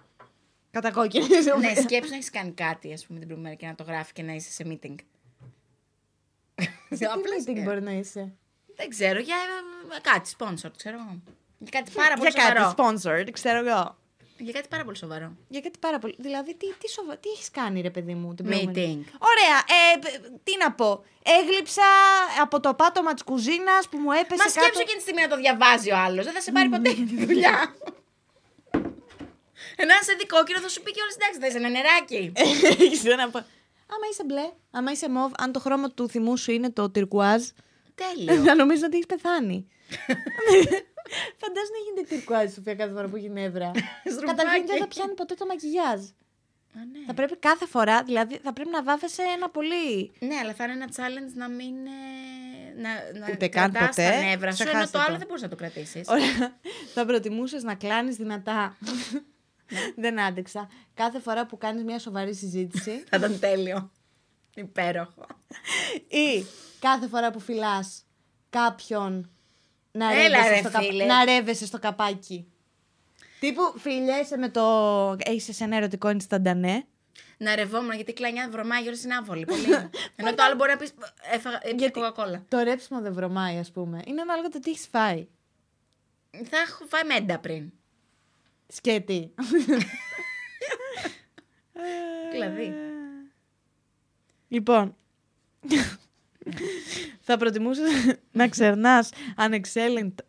[0.72, 1.26] Κατακόκκινη.
[1.60, 4.14] ναι, σκέψου να έχεις κάνει κάτι, ας πούμε, την προηγούμενη μέρα και να το γράφει
[4.14, 4.96] και να είσαι σε meeting.
[6.90, 8.32] Τι Απλά meeting σκέφ- μπορεί να είσαι;
[8.76, 9.36] Δεν ξέρω, για
[9.98, 11.20] ε, κάτι, sponsor, ξέρω εγώ.
[11.58, 12.74] Για κάτι πάρα πολύ Για σοβαρό.
[12.76, 13.98] κάτι sponsored, ξέρω εγώ.
[14.42, 15.32] Για κάτι πάρα πολύ σοβαρό.
[15.48, 16.16] Για κάτι πάρα πολύ.
[16.18, 17.18] Δηλαδή, τι, τι, σοβα...
[17.18, 19.14] τι έχεις κάνει, ρε παιδί μου, την προηγούμενη- Meeting.
[19.32, 19.58] Ωραία.
[19.94, 21.04] Ε, π- τι να πω.
[21.42, 21.84] Έγλειψα
[22.42, 25.36] από το πάτωμα της κουζίνας που μου έπεσε Μα σκέψου εκείνη τη στιγμή να το
[25.38, 26.26] διαβάζει ο άλλος.
[26.26, 27.76] Δεν θα σε πάρει ποτέ τη δουλειά.
[29.82, 32.32] Ενώ αν σε δει κόκκινο θα σου πει κιόλας εντάξει, θε ένα νεράκι.
[32.86, 33.46] Έχεις ένα πα-
[33.94, 37.44] Άμα είσαι μπλε, άμα είσαι μοβ, αν το χρώμα του θυμού σου είναι το τυρκουάζ,
[37.96, 38.44] Τέλειο.
[38.44, 39.68] θα νομίζω ότι έχεις πεθάνει.
[41.42, 43.72] Φαντάζομαι να γίνεται τυρκουάζ, Σοφία, κάθε φορά που έχει νεύρα.
[44.12, 44.26] Στρουμφάκι.
[44.38, 46.00] Καταρχήν δεν θα πιάνει ποτέ το μακιγιάζ.
[46.76, 47.00] Α, ναι.
[47.08, 50.12] Θα πρέπει κάθε φορά, δηλαδή θα πρέπει να βάφεσαι ένα πολύ.
[50.20, 51.76] Ναι, αλλά θα είναι ένα challenge να μην.
[51.86, 54.10] ε, να, να Ούτε καν κρατάς ποτέ.
[54.10, 55.18] τα νεύρα σου, ενώ Ξεχάστε το άλλο το.
[55.18, 56.08] δεν μπορείς να το κρατήσεις.
[56.08, 56.58] Ωραία.
[56.94, 58.78] θα προτιμούσες να κλάνεις δυνατά.
[59.70, 59.80] Ναι.
[60.04, 60.70] δεν άντεξα.
[60.94, 63.92] Κάθε φορά που κάνεις μια σοβαρή συζήτηση Θα ήταν τέλειο.
[64.56, 65.26] Υπέροχο.
[66.08, 66.46] ή
[66.80, 68.04] κάθε φορά που φυλάς
[68.50, 69.30] κάποιον
[69.92, 71.06] να Έλα, ρεύεσαι, ρε, στο, καπ- φίλε.
[71.06, 72.48] να ρεύεσαι στο καπάκι.
[73.40, 74.62] Τύπου φιλιέσαι με το.
[75.20, 76.78] Έχεις σε ένα ερωτικό instantané.
[77.38, 79.46] Να ρευόμουν γιατί κλανιά βρωμάει γύρω στην άβολη.
[79.46, 79.64] Πολύ.
[80.16, 80.94] Ενώ το άλλο μπορεί να πεις.
[81.32, 81.56] Έφαγα.
[81.62, 82.44] Έπια Γιατί- κοκακόλα.
[82.48, 84.02] Το ρέψιμο δεν βρωμάει, ας πούμε.
[84.06, 85.28] Είναι ανάλογα το τι έχεις φάει.
[86.32, 87.72] Θα έχω φάει μέντα πριν.
[88.72, 89.34] Σκέτη.
[92.32, 92.74] Δηλαδή.
[94.48, 94.96] Λοιπόν.
[97.22, 97.82] θα προτιμούσε
[98.32, 100.24] να ξερνάς ανεξέλεγκτα.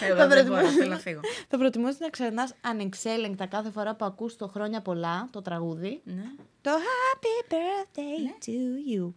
[0.00, 1.20] Εγώ Θα δεν προτιμούσα- μπορώ, θέλω να φύγω.
[1.48, 6.00] θα προτιμούσε να ξερνάς ανεξέλεγκτα κάθε φορά που ακούς το χρόνια πολλά, το τραγούδι.
[6.04, 6.22] Ναι.
[6.60, 8.50] Το Happy Birthday to
[8.96, 9.12] you.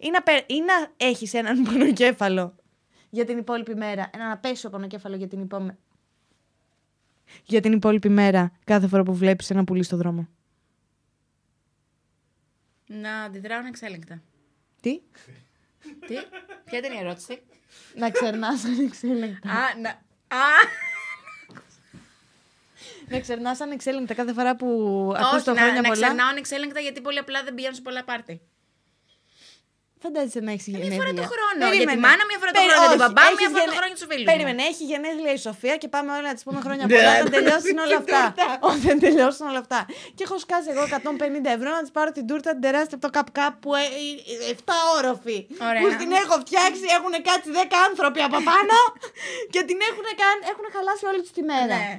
[0.00, 2.54] Ή να, πε- ή να έχεις έναν πονοκέφαλο
[3.10, 4.10] για την υπόλοιπη μέρα.
[4.14, 5.76] Έναν απέσιο πονοκέφαλο για την υπόλοιπη
[7.44, 10.28] για την υπόλοιπη μέρα κάθε φορά που βλέπεις ένα πουλί στο δρόμο.
[12.86, 14.22] Να αντιδράω ανεξέλεγκτα.
[14.80, 15.00] Τι;
[16.06, 16.14] Τι,
[16.64, 17.42] ποια ήταν η ερώτηση;
[17.94, 19.48] να ξερνάς ανεξέλεγκτα.
[19.50, 19.88] Α, να.
[20.36, 20.46] Α!
[23.08, 24.66] να ξερνάς ανεξέλεγκτα κάθε φορά που
[25.16, 26.02] ακούς Όχι, το να, χρόνια να πολλά.
[26.06, 28.40] ξερνάω ανεξέλεγκτα γιατί πολύ απλά δεν πηγαίνω σε πολλά πάρτι.
[30.04, 30.90] Φαντάζεσαι να έχεις γενέθλια.
[30.94, 31.60] Μια φορά το χρόνο.
[31.64, 31.82] Περίμενε.
[31.84, 32.84] Για τη μάνα, μια φορά το Περι- χρόνο.
[32.84, 34.30] Για την όχι, μπαμπά, έχεις μια φορά το γενε- χρόνο για τους φίλους μου.
[34.32, 36.92] Περίμενε, έχει γενέθλια η Σοφία και πάμε όλα να τη πούμε χρόνια Ναι.
[36.94, 37.12] πολλά.
[37.20, 38.20] όταν τελειώσουν όλα Την αυτά.
[38.26, 38.46] τούρτα.
[38.72, 39.80] Όταν τελειώσουν όλα αυτά.
[40.16, 43.10] Και έχω σκάσει εγώ 150 ευρώ να της πάρω την τούρτα την τεράστια από το
[43.16, 43.84] καπκάπ που ε,
[44.50, 45.38] ε, 7 όροφοι.
[45.68, 45.80] Ωραία.
[45.82, 48.76] Που την έχω φτιάξει, έχουν κάτσει 10 άνθρωποι από πάνω
[49.54, 51.76] και την έχουν, κάνει, έχουν χαλάσει όλη τους τη μέρα.
[51.82, 51.92] Ναι.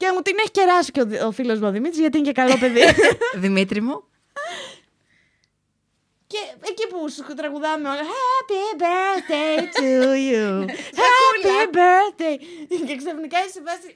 [0.00, 2.36] Και μου την έχει κεράσει και ο, ο φίλος μου ο Δημήτρης γιατί είναι και
[2.42, 2.82] καλό παιδί.
[3.46, 3.96] Δημήτρη μου.
[6.32, 9.90] Και εκεί που σου τραγουδάμε όλα Happy birthday to
[10.30, 10.48] you
[11.02, 12.36] Happy birthday
[12.86, 13.88] Και ξαφνικά είσαι σε φάση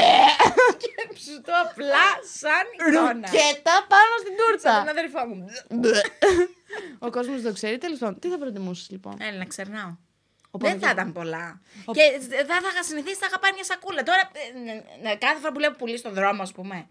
[0.82, 0.92] Και
[1.24, 2.06] σου το απλά
[2.40, 3.12] σαν εικόνα.
[3.12, 5.46] Ρουκέτα πάνω στην Σαν τούρτα τον αδερφό μου.
[6.98, 9.96] Ο κόσμος το ξέρει τέλος πάντων Τι θα προτιμούσες λοιπόν; Έλα, να ξερνάω.
[10.50, 11.60] Οπότε Δεν θα και- ήταν πολλά.
[11.84, 14.02] Ο- Και δεν θα είχα συνηθίσει, θα είχα πάρει μια σακούλα.
[14.02, 16.86] Τώρα, ε, ναι, ναι, κάθε φορά που βλέπω πουλί στον δρόμο, ας πούμε.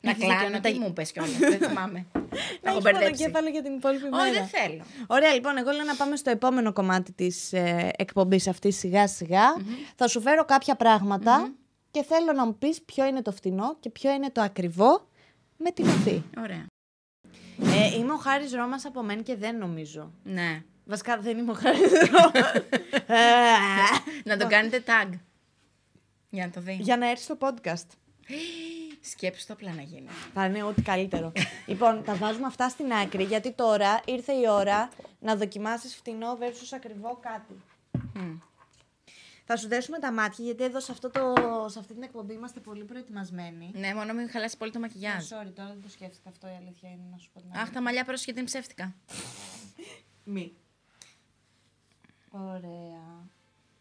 [0.00, 2.06] Να Έχεις δίκιο, κλάνω, να τα- τι μου είπες κιόλας, δεν θυμάμαι.
[2.12, 2.28] Να Να
[2.62, 3.10] έχω έχεις μπερδέψει.
[3.22, 4.82] πονοκέφαλο για την υπόλοιπη μέρα Όχι, δεν θέλω.
[5.06, 9.44] Ωραία, λοιπόν, εγώ λέω να πάμε στο επόμενο κομμάτι της ε, εκπομπής αυτής σιγά σιγά.
[9.96, 11.52] Θα σου φέρω κάποια πράγματα
[11.90, 15.08] και θέλω να μου πεις ποιο είναι το φτηνό και ποιο είναι το ακριβό
[15.56, 16.22] με την αφή.
[16.38, 16.66] Ωραία.
[17.74, 20.12] Ε, είμαι ο Χάρης Ρώμας από μεν και δεν νομίζω.
[20.22, 20.62] Ναι.
[20.84, 22.52] Βασικά δεν είμαι ο Χάρης Ρώμας.
[23.06, 23.18] Ε,
[24.24, 25.10] Να το κάνετε tag.
[26.30, 26.78] Για να το δει.
[26.80, 27.86] Για να έρθει στο podcast.
[29.04, 30.08] Σκέψου το απλά να γίνει.
[30.34, 31.32] Θα είναι ό,τι καλύτερο.
[31.66, 34.88] λοιπόν, τα βάζουμε αυτά στην άκρη γιατί τώρα ήρθε η ώρα
[35.20, 37.62] να δοκιμάσεις φτηνό versus ακριβό κάτι.
[38.14, 38.38] Μμ.
[39.44, 41.34] Θα σου δέσουμε τα μάτια γιατί εδώ σε, αυτό το,
[41.68, 43.70] σε αυτή την εκπομπή είμαστε πολύ προετοιμασμένοι.
[43.74, 45.24] Ναι, μόνο μην χαλάσεις πολύ το μακιγιάζ.
[45.24, 47.80] Sorry, τώρα δεν το σκέφτηκα αυτό η αλήθεια είναι να σου πω την Αχ, τα
[47.80, 48.94] μαλλιά πρόσεχε γιατί είναι ψεύτικα.
[50.34, 50.56] Μη.
[52.30, 53.30] Ωραία.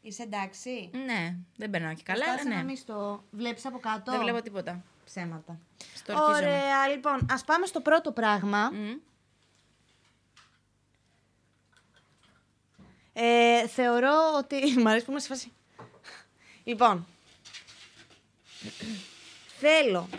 [0.02, 2.68] Είσαι εντάξει; Ναι, δεν περνάω και καλά, Προσπάθησε αλλά να ναι.
[2.68, 4.84] μην στο βλέπεις από κάτω; Δεν βλέπω τίποτα.
[5.06, 5.60] Ψέματα.
[5.96, 6.36] Στορκίζομαι.
[6.38, 8.70] Ωραία, λοιπόν, ας πάμε στο πρώτο πράγμα.
[8.72, 8.92] Μμ.
[13.14, 14.56] Ε, θεωρώ ότι.
[14.82, 15.52] Μ' αρέσει που είμαστε σε φάση.
[16.64, 17.06] Λοιπόν.
[19.60, 20.10] Θέλω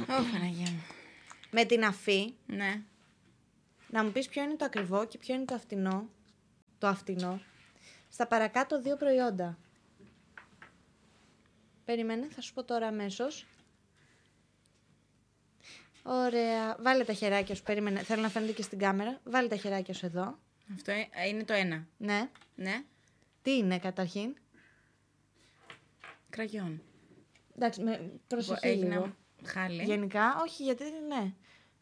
[0.00, 0.82] Ω, Παναγία μου.
[1.50, 2.82] με την αφή Ναι.
[3.88, 6.08] να μου πεις ποιο είναι το ακριβό και ποιο είναι το αυτινό.
[6.78, 7.40] Το αυτινό.
[8.08, 9.58] Στα παρακάτω δύο προϊόντα.
[11.84, 13.46] Περίμενε, θα σου πω τώρα αμέσως.
[16.02, 16.76] Ωραία.
[16.80, 17.62] Βάλε τα χεράκια σου.
[17.62, 18.02] Περίμενε.
[18.02, 19.20] Θέλω να φαίνεται και στην κάμερα.
[19.24, 20.38] Βάλε τα χεράκια σου εδώ.
[20.74, 21.86] Αυτό ε- είναι το ένα.
[21.96, 22.28] Ναι.
[22.54, 22.82] Ναι.
[23.42, 24.36] Τι είναι καταρχήν;
[26.30, 26.82] Κραγιόν.
[27.56, 29.16] Εντάξει, με προσοχή Έγινα λίγο.
[29.44, 29.82] χάλι.
[29.82, 31.32] Γενικά, όχι γιατί ναι.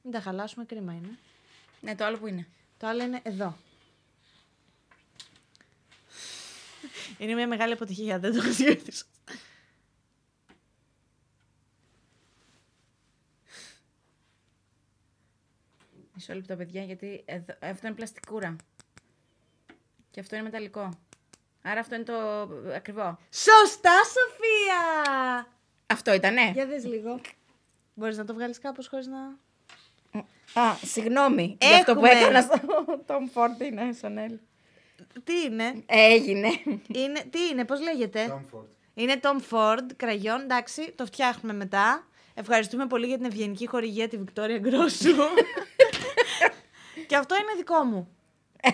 [0.03, 1.19] Μην τα χαλάσουμε, κρίμα είναι.
[1.81, 2.47] Ναι, το άλλο που είναι.
[2.79, 3.57] Το άλλο είναι εδώ.
[7.19, 8.53] Είναι μια μεγάλη αποτυχία, δεν το έχω
[16.29, 18.57] Μισό λεπτό, παιδιά, γιατί εδώ, αυτό είναι πλαστικούρα.
[20.11, 20.91] Και αυτό είναι μεταλλικό.
[21.63, 23.19] Άρα αυτό είναι το ακριβό.
[23.31, 25.47] Σωστά, Σοφία!
[25.87, 26.51] Αυτό ήτανε.
[26.55, 27.21] Για δες λίγο.
[27.95, 29.19] Μπορείς να το βγάλεις κάπως χωρίς να...
[30.63, 31.57] Α, συγγνώμη.
[31.61, 32.21] Για αυτό που Έχουμε.
[32.21, 32.59] έκανα στο
[33.07, 34.39] Tom Ford είναι Chanel.
[35.25, 36.49] Τι είναι, Έγινε.
[36.87, 38.65] είναι τι είναι, πώς λέγεται; Comfort.
[38.95, 42.07] Είναι Tom Ford, κραγιόν, εντάξει, το φτιάχνουμε μετά.
[42.35, 45.15] Ευχαριστούμε πολύ για την ευγενική χορηγία τη Βικτόρια Γκρόσου.
[47.09, 48.09] Και αυτό είναι δικό μου.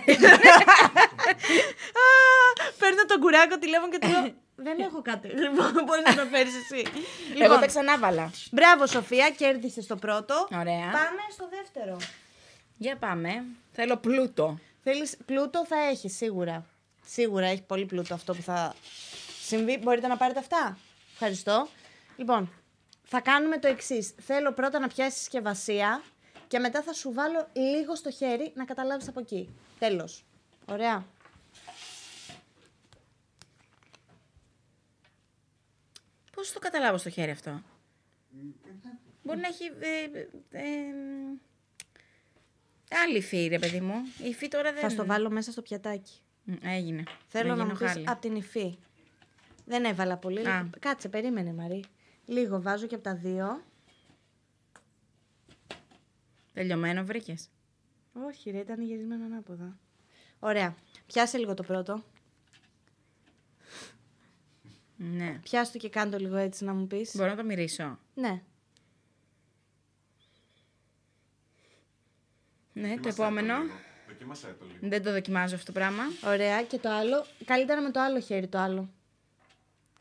[2.01, 2.07] Α,
[2.79, 5.29] Παίρνω τον κουράκο τηλέφωνο και του λέω Δεν έχω κάτι.
[5.29, 6.83] Λοιπόν, μπορεί να το φέρεις εσύ.
[7.31, 8.31] Εγώ Λοιπόν, τα ξανάβαλα.
[8.51, 10.49] μπράβο Σοφία, κέρδισε το πρώτο.
[10.53, 10.91] Ωραία.
[10.93, 11.97] Πάμε στο δεύτερο.
[12.77, 13.45] Για πάμε.
[13.73, 14.59] Θέλω πλούτο.
[14.83, 16.67] Θέλεις πλούτο θα έχεις σίγουρα.
[17.07, 18.75] Σίγουρα έχει πολύ πλούτο αυτό που θα
[19.45, 19.79] συμβεί.
[19.83, 20.79] Μπορείτε να πάρετε αυτά.
[21.13, 21.69] Ευχαριστώ.
[22.17, 22.53] Λοιπόν,
[23.05, 24.15] θα κάνουμε το εξής.
[24.27, 26.03] Θέλω πρώτα να πιάσεις συσκευασία
[26.47, 29.55] και μετά θα σου βάλω λίγο στο χέρι να καταλάβεις από εκεί.
[29.79, 30.25] Τέλος.
[30.71, 31.07] Ωραία.
[36.35, 37.63] Πώς το καταλάβω στο χέρι αυτό;
[39.23, 39.65] Μπορεί να έχει...
[39.65, 40.93] Ε, ε, ε,
[43.05, 43.95] άλλη υφή, ρε παιδί μου.
[44.25, 44.83] Η υφή τώρα δεν...
[44.83, 46.21] Θα στο βάλω μέσα στο πιατάκι.
[46.45, 47.03] Μ, Έγινε.
[47.29, 48.11] Θέλω να γίνω μου πεις χάλια.
[48.11, 48.79] από την υφή.
[49.65, 50.49] Δεν έβαλα πολύ.
[50.49, 50.71] Α.
[50.79, 51.85] Κάτσε, περίμενε Μαρή.
[52.25, 53.63] Λίγο βάζω και από τα δύο.
[56.55, 57.49] Τελειωμένο βρήκες.
[58.27, 59.79] Όχι, ρε, ήταν γυρισμένο ανάποδα.
[60.39, 60.75] Ωραία.
[61.07, 62.03] Πιάσε λίγο το πρώτο.
[64.97, 65.39] Ναι.
[65.43, 67.13] Πιάσε το και κάντο λίγο έτσι να μου πεις.
[67.17, 68.43] Μπορώ να το μυρίσω; Ναι.
[72.73, 73.59] Ναι, το Δοκίμασέ επόμενο.
[73.63, 73.75] λίγο.
[74.09, 74.79] Δοκίμασέ το λίγο.
[74.89, 76.03] Δεν το δοκιμάζω αυτό το πράγμα.
[76.25, 76.63] Ωραία.
[76.63, 77.27] Και το άλλο.
[77.45, 78.89] Καλύτερα με το άλλο χέρι το άλλο.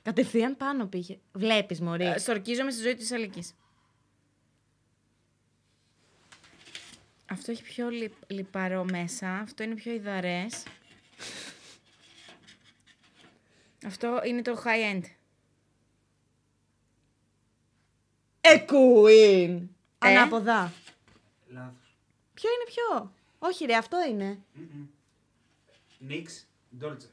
[0.01, 1.19] Κατευθείαν πάνω πήγε.
[1.33, 2.05] Βλέπεις, Μωρή.
[2.05, 3.53] Ε, Στορκίζομαι στη ζωή της Αλικής.
[7.33, 8.11] Αυτό έχει πιο λι...
[8.27, 9.33] λιπαρό μέσα.
[9.33, 10.63] Αυτό είναι πιο υδαρές.
[13.85, 15.03] Αυτό είναι το high end.
[18.41, 19.51] Εκουίν.
[19.53, 19.67] Ε;
[19.97, 20.73] Ανάποδα.
[21.47, 21.97] Λάθος.
[22.33, 23.13] Ποιο είναι ποιο.
[23.39, 24.39] Όχι, ρε, αυτό είναι.
[25.99, 27.07] Νίξ Ντόλτσε.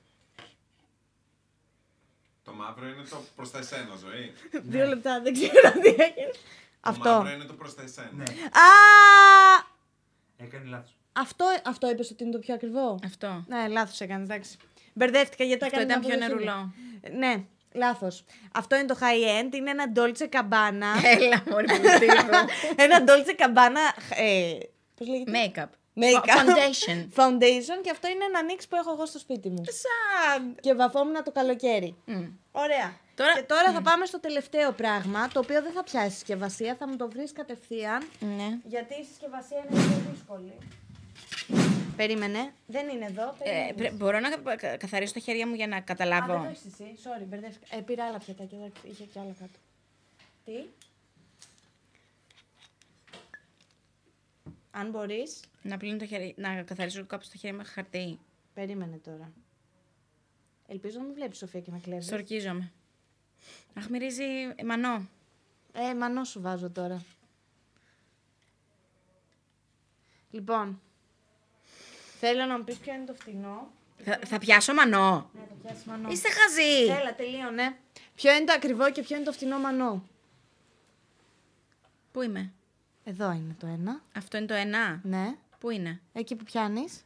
[2.45, 4.33] Το μαύρο είναι το προς τα εσένα, ζωή.
[4.63, 6.31] Δύο λεπτά, δεν ξέρω τι έγινε.
[6.33, 6.39] Το
[6.81, 7.11] Αυτό.
[7.11, 8.11] μαύρο είναι το προς τα εσένα.
[8.13, 8.25] Ναι.
[8.25, 9.70] Α!
[10.43, 10.97] Έκανε λάθος.
[11.13, 13.45] Αυτό, αυτό είπες ότι είναι το πιο ακριβό; Αυτό.
[13.49, 14.57] Ναι, λάθος έκανες, εντάξει.
[14.93, 15.93] Μπερδεύτηκα γιατί το Αυτό έκανε.
[15.93, 16.73] ήταν πιο την αποδοχή νερουλό.
[17.13, 17.19] μου.
[17.19, 18.25] Ναι, λάθος.
[18.55, 21.05] Αυτό είναι το high end, είναι ένα Dolce Gabbana.
[21.17, 22.37] Έλα, μωρή που τύπου.
[22.85, 24.03] ένα Dolce Gabbana.
[24.17, 24.59] Ε,
[24.97, 25.69] Πώς λέγεται; Make-up.
[26.03, 26.37] Make-up.
[26.39, 26.97] Foundation.
[27.21, 29.63] Foundation και αυτό είναι ένα νίξ που έχω εγώ στο σπίτι μου.
[29.65, 30.55] Σαν.
[30.61, 31.97] Και βαφόμουν το καλοκαίρι.
[32.05, 32.25] Μμ.
[32.53, 32.97] Ωραία.
[33.21, 36.89] Τώρα- Και τώρα θα πάμε στο τελευταίο πράγμα, το οποίο δεν θα πιάσει συσκευασία, θα
[36.89, 38.09] μου το βρεις κατευθείαν.
[38.21, 38.59] Ναι.
[38.65, 40.53] Γιατί η συσκευασία είναι πιο δύσκολη.
[41.97, 42.53] Περίμενε.
[42.67, 43.23] Δεν είναι εδώ.
[43.29, 43.73] Ε, περίμενε.
[43.73, 46.49] πρέ- μπορώ να κα- κα- καθαρίσω τα χέρια μου για να Α, δεν το καταλάβω.
[46.49, 46.85] έχεις εσύ.
[47.05, 47.77] Sorry, μπερδεύτηκα.
[47.77, 49.59] Ε, πήρα άλλα πιατάκια, εντάξει, είχε και άλλα κάτω.
[50.45, 50.53] Τι;
[54.71, 58.19] Αν μπορείς, Να πλύνω το χέρι, να καθαρίσω κάπου το χέρι με χαρτί.
[58.55, 59.33] περίμενε τώρα.
[60.67, 62.07] Ελπίζω να μην βλέπεις Σοφία και με κλέβεις.
[62.07, 62.73] Σορκίζομαι.
[63.79, 64.25] Αχ, μυρίζει
[64.65, 65.09] μανό.
[65.73, 67.05] Ε, μανό σου βάζω τώρα.
[70.31, 70.81] Λοιπόν,
[72.19, 73.71] θέλω να μου πεις ποιο είναι το φτηνό.
[74.05, 75.31] Θα, θα πιάσω μανό.
[75.35, 76.11] Ναι, το πιάσεις μανό.
[76.11, 77.01] Είστε χαζοί.
[77.01, 77.77] Έλα, τελείωνε.
[78.15, 80.05] Ποιο είναι το ακριβό και ποιο είναι το φτηνό μανό;
[82.13, 82.53] Πού είμαι;
[83.05, 84.03] Εδώ είναι το ένα.
[84.17, 85.37] Αυτό είναι το ένα; Ναι.
[85.59, 87.05] Πού είναι; Εκεί που πιάνεις.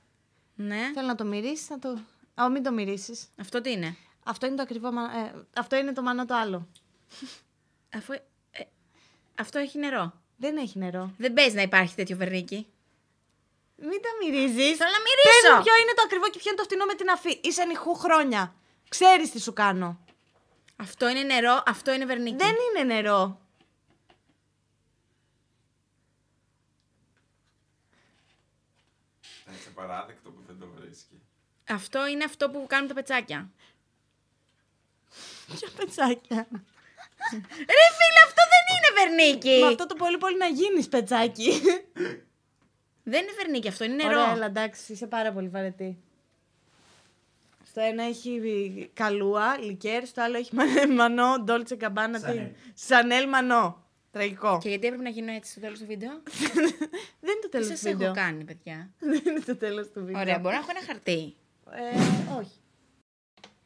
[0.54, 0.90] Ναι.
[0.94, 1.98] Θέλω να το μυρίσεις, να το...
[2.34, 3.28] Α, μην το μυρίσεις.
[3.40, 5.02] Αυτό τι είναι; Αυτό είναι το ακριβό μα...
[5.02, 6.68] ε, αυτό είναι το μανό το άλλο.
[7.94, 8.12] Αφού...
[8.12, 8.62] ε,
[9.38, 10.12] αυτό έχει νερό.
[10.36, 11.14] Δεν έχει νερό.
[11.16, 12.66] Δεν παίζει να υπάρχει τέτοιο βερνίκι.
[13.76, 14.76] Μην τα μυρίζεις.
[14.76, 15.56] Θέλω να Πες μυρίσω.
[15.56, 17.40] μου ποιο είναι το ακριβό και ποιο είναι το φτηνό με την αφή.
[17.42, 18.54] Είσαι νυχού χρόνια.
[18.88, 20.04] Ξέρεις τι σου κάνω.
[20.76, 22.36] Αυτό είναι νερό, αυτό είναι βερνίκι.
[22.36, 23.40] Δεν είναι νερό.
[29.44, 31.22] Θα είσαι παράδεκτο που δεν το βρίσκει.
[31.68, 33.50] Αυτό είναι αυτό που κάνουν τα πετσάκια.
[35.46, 36.46] Ποια πετσάκια.
[37.76, 39.60] Ρε φίλε, αυτό δεν είναι βερνίκι.
[39.60, 41.60] Με αυτό το πολύ πολύ να γίνεις πετσάκι.
[43.06, 44.20] Δεν είναι βερνίκι, αυτό είναι νερό.
[44.20, 45.98] Ωραία, έλα, εντάξει, είσαι πάρα πολύ βαρετή.
[47.66, 52.24] Στο ένα έχει καλούα, λικέρ, στο άλλο έχει μα- μανό, ντόλτσε καμπάνα, τι.
[52.26, 52.48] Σανέλ.
[52.74, 53.82] Σανέλ μανό.
[54.12, 54.58] Τραγικό.
[54.62, 56.10] Και γιατί έπρεπε να γίνω έτσι στο τέλος του βίντεο;
[57.20, 58.12] Δεν είναι το Τι τέλος του σα έχω βίντεο.
[58.14, 60.20] κάνει, παιδιά; Δεν είναι το τέλος του βίντεο.
[60.20, 61.34] Ωραία, μπορώ να έχω ένα χαρτί.
[61.70, 61.98] Ε,
[62.38, 62.58] όχι.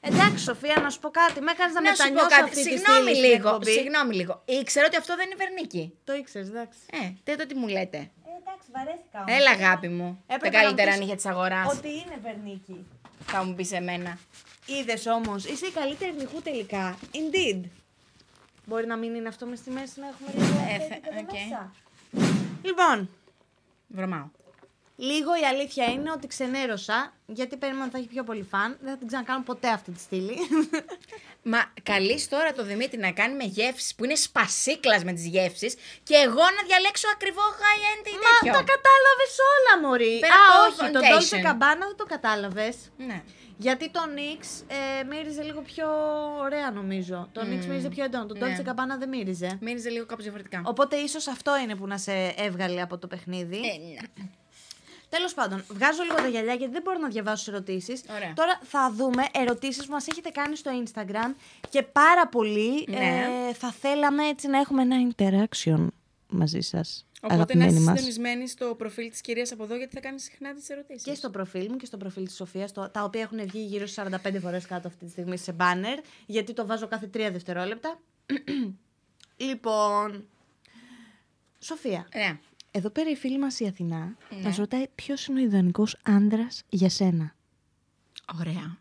[0.01, 1.41] Εντάξει, Σοφία, να σου πω κάτι.
[1.41, 2.43] Με έκανες να, Να σου πω μετανιώσω κάτι.
[2.43, 3.49] αυτή τη Συγγνώμη στήλη στην λίγο.
[3.49, 3.71] εκπομπή.
[3.73, 4.43] Συγγνώμη λίγο.
[4.45, 5.83] Ήξερα ότι αυτό δεν είναι βερνίκι.
[6.05, 6.79] Το ήξερες, εντάξει.
[6.93, 7.99] Ε, δεν το τι μου λέτε.
[7.99, 9.19] Ε, εντάξει, βαρέθηκα.
[9.23, 9.31] όμως.
[9.37, 10.23] Έλα, αγάπη μου.
[10.27, 11.67] Έπρεπε Τα να καλύτερα μου πεις νύχια τη αγοράς.
[11.77, 12.87] Ότι είναι βερνίκι.
[13.25, 14.19] Θα μου πεις εμένα.
[14.67, 16.99] Είδες όμως, είσαι η καλύτερη νυχού τελικά.
[17.21, 17.61] Indeed.
[18.65, 21.33] Μπορεί να μην είναι αυτό μες στη μέση να έχουμε λίγο Ε, ε, θε- οκ.
[21.33, 21.73] μέσα.
[22.63, 23.11] Λοιπόν,
[23.89, 24.29] Βρωμάω.
[24.99, 28.77] Λίγο η αλήθεια είναι ότι ξενέρωσα, γιατί περίμενα ότι θα έχει πιο πολύ fun.
[28.81, 30.37] Δεν θα την ξανακάνω ποτέ αυτή τη στήλη.
[31.43, 35.75] Μα καλείς τώρα το Δημήτρη να κάνει με γεύσεις που είναι σπασίκλας με τις γεύσεις
[36.03, 38.53] και εγώ να διαλέξω ακριβό high end ή Μα τέτοιο.
[38.53, 40.19] τα κατάλαβες όλα, Μωρή.
[40.19, 41.43] Πέρα Α, από το όχι, το foundation.
[41.43, 42.77] Dolce Gabbana δεν το κατάλαβες.
[42.97, 43.23] Ναι.
[43.61, 44.65] Γιατί το Nix
[45.01, 45.87] ε, μύριζε λίγο πιο
[46.41, 47.29] ωραία, νομίζω.
[47.33, 48.27] Το Nix μύριζε πιο έντονο.
[48.27, 48.57] Το ναι.
[48.59, 49.59] Dolce Gabbana δεν μύριζε.
[49.61, 50.63] Μύριζε λίγο κάπως διαφορετικά.
[50.65, 53.57] Οπότε ίσως αυτό είναι που να σε έβγαλε από το παιχνίδι.
[53.57, 53.61] Ε,
[53.93, 54.27] ναι.
[55.09, 58.03] Τέλος πάντων, βγάζω λίγο τα γυαλιά γιατί δεν μπορώ να διαβάσω ερωτήσεις.
[58.11, 58.33] Ωραία.
[58.35, 61.35] Τώρα θα δούμε ερωτήσεις που μας έχετε κάνει στο Instagram
[61.71, 63.27] και πάρα πολύ Ναι.
[63.49, 65.87] ε, θα θέλαμε έτσι να έχουμε ένα interaction
[66.29, 67.03] μαζί σας.
[67.23, 70.69] Οπότε να είστε συντονισμένοι στο προφίλ της κυρίας από εδώ, γιατί θα κάνεις συχνά τις
[70.71, 71.03] ερωτήσεις.
[71.03, 73.87] Και στο προφίλ μου και στο προφίλ της Σοφίας, το- τα οποία έχουν βγει γύρω
[73.87, 77.99] στις 45 φορές κάτω αυτή τη στιγμή σε banner, γιατί το βάζω κάθε 3 δευτερόλεπτα.
[79.37, 80.25] λοιπόν,
[81.59, 82.39] Σοφία, Ναι.
[82.79, 86.89] Εδώ πέρα η φίλη μας η Αθηνά μας ρωτάει ποιος είναι ο ιδανικός άντρας για
[86.89, 87.35] σένα.
[88.41, 88.77] Ωραία.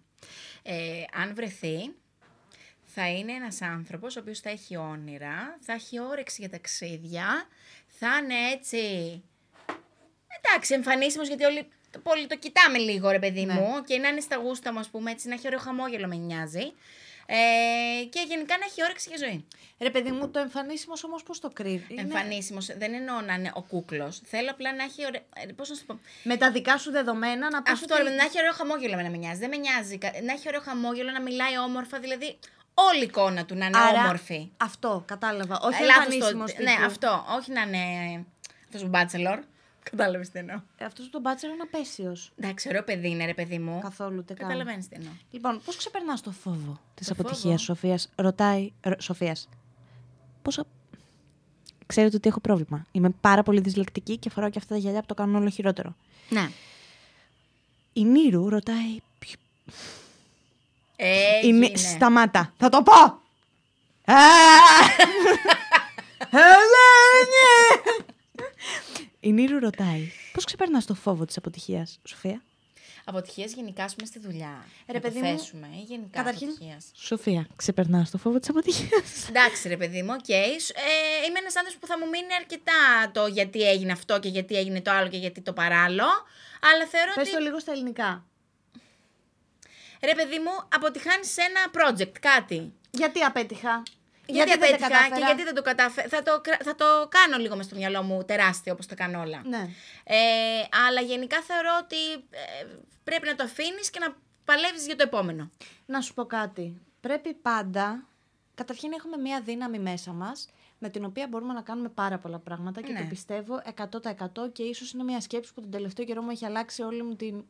[0.64, 1.92] Ε, αν βρεθεί,
[2.86, 7.48] θα είναι ένας άνθρωπος ο οποίος θα έχει όνειρα, θα έχει όρεξη για ταξίδια,
[7.88, 8.78] θα είναι έτσι...
[10.42, 13.54] Εντάξει, εμφανίσιμος γιατί όλοι το, πολύ το κοιτάμε λίγο ρε παιδί Ναι.
[13.54, 16.16] μου και να είναι στα γούστα μου ας πούμε έτσι, να έχει ωραίο χαμόγελο με
[16.16, 16.72] νοιάζει.
[17.30, 17.36] Ε,
[18.10, 19.48] και γενικά να έχει όρεξη για ζωή.
[19.80, 23.52] Ρε παιδί μου, το εμφανίσιμος όμως πώς το κρύβει; Είναι Εμφανίσιμος, δεν εννοώ να είναι
[23.56, 24.22] ο κούκλος.
[24.26, 25.22] Θέλω απλά να έχει ωραίο...
[25.36, 26.00] ε, Πώς να σου πω...
[26.24, 28.04] Με τα δικά σου δεδομένα να πεις Αυτό ότι...
[28.04, 29.40] ρε, να έχει ωραίο χαμόγελο με να με νοιάζει.
[29.40, 29.98] Δεν με νοιάζει.
[29.98, 32.00] κα- Να έχει ωραίο χαμόγελο, να μιλάει όμορφα.
[32.00, 32.38] Δηλαδή,
[32.74, 34.52] όλη η εικόνα του να είναι Άρα, όμορφη.
[34.58, 35.60] Αυτό, κατάλαβα.
[35.62, 36.86] Όχι Ε, λάθος το- εμφανίσιμος Ναι, τύπου.
[36.86, 37.26] αυτό.
[37.38, 38.26] Όχι να είναι
[38.66, 39.40] αυτός ο μπάτσελορ.
[39.90, 40.62] Κατάλαβε τι εννοώ.
[40.78, 42.32] Ε, Αυτός το μπάτσελο είναι απέσιος.
[42.40, 43.80] Εντάξει, ωραίο παιδί είναι, ρε παιδί μου.
[43.82, 44.48] Καθόλου, ούτε καν.
[44.48, 45.12] Καταλαβαίνεις τι εννοώ.
[45.32, 49.50] Λοιπόν, πώς ξεπερνάς το φόβο της Το αποτυχίας φόβο; Σοφίας; Ρωτάει, ρω- Σοφίας,
[50.42, 50.58] πώς...
[50.60, 50.66] α-
[51.86, 52.86] Ξέρετε ότι έχω πρόβλημα.
[52.92, 55.96] Είμαι πάρα πολύ δυσλεκτική και φοράω και αυτά τα γυαλιά που το κάνουν όλο χειρότερο.
[56.30, 56.50] Ναι.
[57.94, 58.98] Η Νίρου ρωτάει...
[59.20, 59.40] «Ποιο-
[60.96, 61.66] Έγινε.
[61.66, 61.78] Είναι...
[61.78, 62.54] Σταμάτα.
[62.58, 62.94] Θα το πω!
[64.14, 64.16] Α!
[66.30, 68.06] Ελένη!
[69.28, 72.42] Η Νίρου ρωτάει Πώς ξεπερνάς το φόβο της αποτυχίας, Σοφία;
[73.06, 74.66] Αποτυχίες γενικά, ας πούμε, στη δουλειά.
[74.88, 75.68] Ρε, να παιδί το μου, θέσουμε.
[75.74, 76.86] Ή γενικά καταρχήν- αποτυχίας.
[76.94, 80.30] Σοφία, ξεπερνάς το φόβο της αποτυχίας; Εντάξει, ρε παιδί μου, οκ.
[80.30, 80.36] Ε,
[81.28, 84.82] είμαι ένας άνθρωπος που θα μου μείνει αρκετά το γιατί έγινε αυτό και γιατί έγινε
[84.82, 86.08] το άλλο και γιατί το παράλληλο.
[86.72, 87.36] Αλλά θεωρώ Πες ότι.
[87.36, 88.26] το λίγο στα ελληνικά.
[90.04, 92.74] Ρε παιδί μου, αποτυχάνεις σε ένα project, κάτι.
[92.92, 93.84] Γιατί απέτυχα;
[94.28, 96.08] Γιατί, δεν τα απέτυχα και κατάφερα; γιατί δεν το κατάφερα.
[96.10, 99.20] Θα το, κρα- θα το κάνω λίγο μες στο μυαλό μου τεράστιο όπως τα κάνω
[99.22, 99.42] όλα.
[99.46, 99.70] Ναι.
[100.04, 100.18] Ε,
[100.88, 102.66] αλλά γενικά θεωρώ ότι ε,
[103.04, 104.16] πρέπει να το αφήνεις και να
[104.46, 105.52] παλεύεις για το επόμενο.
[105.86, 106.82] Να σου πω κάτι.
[107.02, 108.04] Πρέπει πάντα.
[108.56, 110.48] Καταρχήν έχουμε μία δύναμη μέσα μας
[110.80, 113.00] με την οποία μπορούμε να κάνουμε πάρα πολλά πράγματα και Ναι.
[113.00, 116.82] το πιστεύω 100% και ίσως είναι μια σκέψη που τον τελευταίο καιρό μου έχει αλλάξει
[116.82, 117.44] όλη μου την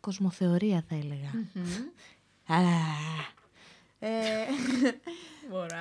[0.00, 1.30] κοσμοθεωρία θα έλεγα.
[2.60, 2.68] Α.
[4.02, 4.08] Ε,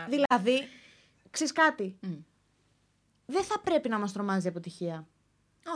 [0.09, 0.67] δηλαδή,
[1.31, 2.13] ξέρεις κάτι, Μμ.
[3.25, 5.07] δεν θα πρέπει να μας τρομάζει η αποτυχία.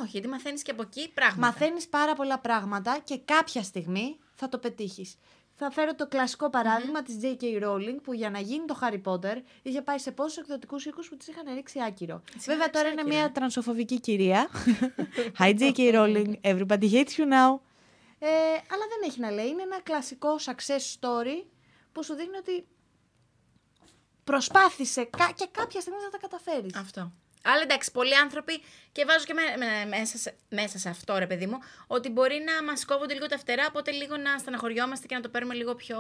[0.02, 1.40] Όχι, γιατί μαθαίνεις και από εκεί πράγματα.
[1.48, 5.16] Μαθαίνεις πάρα πολλά πράγματα και κάποια στιγμή θα το πετύχεις.
[5.56, 7.64] Θα φέρω το κλασικό παράδειγμα της J.K.
[7.64, 11.18] Rowling που για να γίνει το Harry Potter είχε πάει σε πόσους εκδοτικούς οίκους που
[11.18, 12.22] της είχαν ρίξει άκυρο.
[12.32, 13.18] Της Βέβαια είχαν τώρα ρίξει είναι άκυρο.
[13.24, 14.50] μια τρανσοφοβική κυρία.
[15.40, 15.94] Hi J.K.
[15.94, 17.60] Rowling, everybody hates you now.
[18.20, 18.28] Ε,
[18.72, 19.48] αλλά δεν έχει να λέει.
[19.48, 21.44] Είναι ένα κλασικό success story
[21.94, 22.66] που σου δείχνει ότι
[24.24, 26.76] προσπάθησε κα- και κάποια στιγμή θα τα καταφέρεις.
[26.76, 27.12] Αυτό.
[27.46, 31.28] Αλλά εντάξει, πολλοί άνθρωποι και βάζω και με- με- μέσα, σε, μέσα σε αυτό, ρε
[31.28, 35.16] παιδί μου, ότι μπορεί να μας κόβονται λίγο τα φτερά, οπότε λίγο να στεναχωριόμαστε και
[35.16, 35.98] να το παίρνουμε λίγο πιο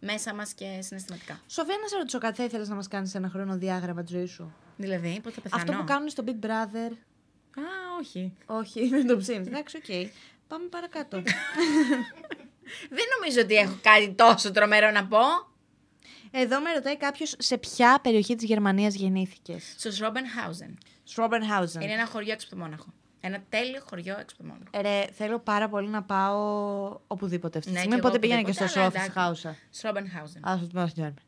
[0.00, 1.40] μέσα μας και συναισθηματικά.
[1.46, 4.54] Σοφία, να σε ρωτήσω κάτι, θα ήθελες να μας κάνεις ένα χρονοδιάγραμμα της ζωής σου;
[4.76, 5.62] Δηλαδή, πότε θα πεθάνω.
[5.62, 6.90] Αυτό που κάνουν στο Big Brother.
[7.58, 7.62] Α,
[8.00, 8.36] όχι.
[8.46, 9.46] Όχι, δεν το ψήνεις.
[9.46, 10.10] Εντάξει, οκ.
[10.48, 11.22] Πάμε παρακάτω.
[12.90, 15.18] Δεν νομίζω ότι έχω κάτι τόσο τρομερό να πω.
[16.30, 19.74] Εδώ με ρωτάει κάποιος σε ποια περιοχή της Γερμανίας γεννήθηκες.
[19.78, 20.78] Στο Σρόμπενχάουζεν.
[21.04, 21.80] Σρόμπενχάουζεν.
[21.82, 22.86] Είναι ένα χωριό έξω από το Μόναχο.
[23.20, 24.90] Ένα τέλειο χωριό έξω από το Μόναχο.
[24.90, 26.40] Ρε, θέλω πάρα πολύ να πάω
[27.06, 27.88] οπουδήποτε αυτή τη Ναι, στιγμή.
[27.88, 29.56] κι εγώ Οπότε πήγαινα και στο οπουδήποτε, αλλά Σρόφενχάουσα.
[29.70, 30.48] Σρόμπενχάουζεν.
[30.48, 31.22] Ας το πούμε German.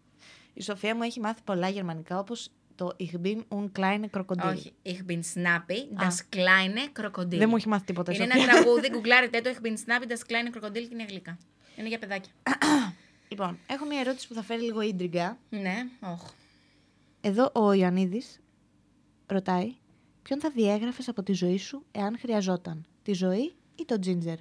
[0.53, 4.49] Η Σοφία μου έχει μάθει πολλά γερμανικά όπως το Ich bin un kleine Krokodil.
[4.49, 4.73] Όχι.
[4.83, 7.39] Ich bin snappy, das kleine Krokodil.
[7.39, 8.13] Δεν μου έχει μάθει τίποτα.
[8.13, 8.43] η Είναι Σοφία.
[8.43, 11.39] ένα τραγούδι, γκουγκλάρετε το, ich bin snappy, das kleine Krokodil και είναι γλυκά.
[11.77, 12.33] Είναι για παιδάκια.
[13.31, 15.39] Λοιπόν, έχω μια ερώτηση που θα φέρει λίγο ίντριγκα.
[15.51, 16.27] ναι, όχι.
[17.21, 18.41] Εδώ ο Ιωαννίδης
[19.27, 19.75] ρωτάει
[20.23, 22.87] ποιον θα διέγραφες από τη ζωή σου εάν χρειαζόταν.
[23.03, 24.37] Τη ζωή ή το τζίντζερ;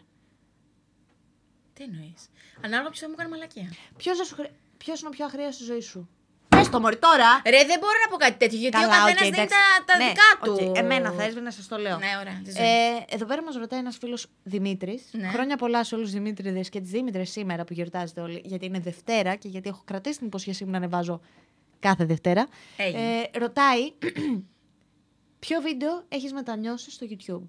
[1.73, 2.29] Τι εννοείς.
[2.61, 3.71] Ανάλογα ποιος θα μου κάνει μαλακία.
[3.97, 4.49] Ποιος, θα σου χρει...
[4.77, 6.09] Ποιος είναι ο πιο αχρείαστος στη ζωή σου;
[6.49, 7.41] Πες το μωρή τώρα.
[7.45, 9.55] Ρε, δεν μπορώ να πω κάτι τέτοιο, γιατί ο καθένας οκ, δίνει εντάξει.
[9.55, 10.67] τα, τα Ναι, δικά του.
[10.69, 11.97] οκ, Εμένα θα έσβηνα, σας το λέω.
[11.97, 12.41] Ναι, ωραία.
[12.43, 12.65] τη ζωή.
[12.65, 15.03] Ε, εδώ πέρα μας ρωτάει ένας φίλος Δημήτρης.
[15.11, 15.27] Ναι.
[15.27, 18.41] Χρόνια πολλά σε όλους τους Δημήτρηδες και τις Δήμητρες σήμερα που γιορτάζετε όλοι.
[18.45, 21.21] Γιατί είναι Δευτέρα και γιατί έχω κρατήσει την υπόσχεσή μου να ανεβάζω
[21.79, 22.47] κάθε Δευτέρα.
[22.77, 23.01] Έγινε.
[23.33, 23.91] Ε, ρωτάει
[25.39, 27.43] ποιο βίντεο έχεις μετανιώσει στο YouTube;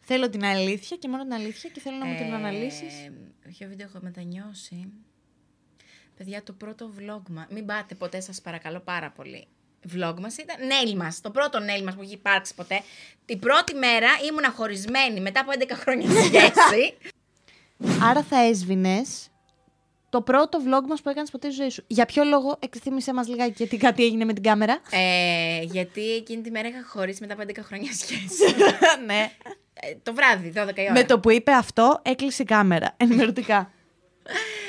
[0.00, 3.10] Θέλω την αλήθεια και μόνο την αλήθεια και θέλω να μου την Ε, αναλύσεις.
[3.48, 4.92] Ποιο βίντεο έχω μετανιώσει;
[6.20, 7.46] Παιδιά, το πρώτο vlog μα.
[7.50, 9.46] Μην πάτε ποτέ, σας παρακαλώ πάρα πολύ.
[9.92, 11.20] Vlog μας ήταν nail μας.
[11.20, 12.82] Το πρώτο nail μας που έχει υπάρξει ποτέ.
[13.24, 16.94] Την πρώτη μέρα ήμουνα χωρισμένη μετά από 11 χρόνια σχέση.
[18.08, 19.28] Άρα θα έσβηνες
[20.08, 21.84] το πρώτο vlog μας που έκανες ποτέ στη ζωή σου.
[21.86, 24.80] Για ποιο λόγο, εκτίμησέ μας λιγάκι γιατί κάτι έγινε με την κάμερα.
[24.90, 28.54] ε, γιατί εκείνη τη μέρα είχα χωρίσει μετά από 11 χρόνια σχέση.
[29.06, 29.30] ναι.
[29.72, 30.92] ε, το βράδυ, 12 η ώρα.
[30.92, 32.94] Με το που είπε αυτό, έκλεισε η κάμερα.
[32.96, 33.70] Ενημερωτικά.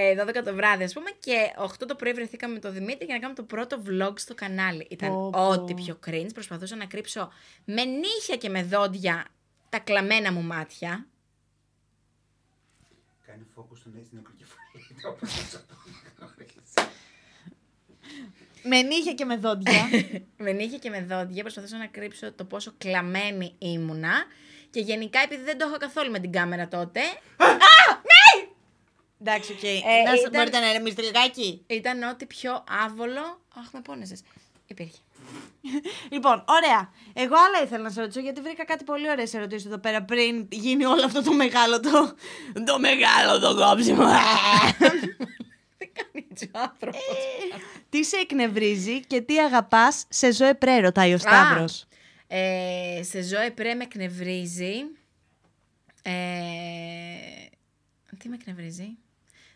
[0.00, 3.14] Ε, 12 το βράδυ, ας πούμε, και 8 το πρωί βρεθήκαμε με τον Δημήτρη για
[3.14, 4.86] να κάνουμε το πρώτο vlog στο κανάλι.
[4.90, 5.48] Ήταν Πω, πω.
[5.48, 6.32] ό,τι πιο cringe.
[6.32, 7.32] Προσπαθούσα να κρύψω
[7.64, 9.26] με νύχια και με δόντια
[9.68, 11.06] τα κλαμμένα μου μάτια.
[13.26, 14.84] Κάνει focus στον έτσι την ακροκεφαλή.
[18.62, 19.88] με νύχια και με δόντια.
[20.44, 24.24] με νύχια και με δόντια προσπαθούσα να κρύψω το πόσο κλαμμένη ήμουνα.
[24.70, 27.00] Και γενικά, επειδή δεν το είχα καθόλου με την κάμερα τότε,
[29.20, 29.62] Εντάξει, οκ.
[29.62, 29.68] Ε,
[30.04, 31.64] να σας ήταν- μπορείτε να ηρεμήσετε λιγάκι.
[31.66, 33.40] ήταν ό,τι πιο άβολο.
[33.58, 34.22] Αχ, με πόνεσες.
[34.66, 34.98] Υπήρχε.
[36.10, 36.92] Λοιπόν, ωραία.
[37.12, 40.46] Εγώ άλλα ήθελα να σε ρωτήσω γιατί βρήκα κάτι πολύ ωραίες ερωτήσεις εδώ πέρα πριν
[40.50, 42.14] γίνει όλο αυτό το μεγάλο το.
[42.64, 44.04] το μεγάλο το κόψιμο.
[45.78, 47.00] Δεν κάνει έτσι ο άνθρωπος.
[47.88, 51.86] τι σε εκνευρίζει και τι αγαπάς στη ζωή ρε, ρωτάει ο Σταύρος.
[52.26, 54.74] Ε, σε Zoe Pre με εκνευρίζει.
[56.02, 56.10] Ε,
[58.18, 58.96] τι με εκνευρίζει;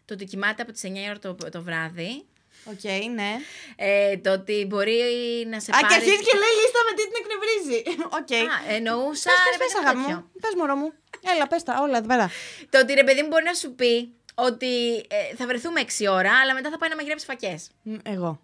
[0.05, 2.25] Το ότι κοιμάται από τις 9 η ώρα το, το βράδυ.
[2.65, 2.85] Οκ,
[3.15, 3.31] ναι.
[3.77, 5.01] Ε, το ότι μπορεί
[5.51, 5.87] να σε Α, πάρει...
[5.87, 7.81] και αρχίζει και λέει λίστα με τι την εκνευρίζει.
[8.19, 8.33] Οκ.
[8.53, 9.31] Α, εννοούσα...
[9.31, 10.17] Πες, ρε πες, πες, παιδί μου, αγάπη τέτοιο.
[10.17, 10.31] μου.
[10.41, 10.93] Πες, μωρό μου.
[11.35, 12.31] Έλα, πες τα όλα εδώ πέρα.
[12.71, 16.33] Το ότι ρε παιδί μου μπορεί να σου πει ότι ε, θα βρεθούμε 6 ώρα,
[16.43, 17.71] αλλά μετά θα πάει να μαγειρέψει φακές.
[17.83, 18.41] Μ, Εγώ.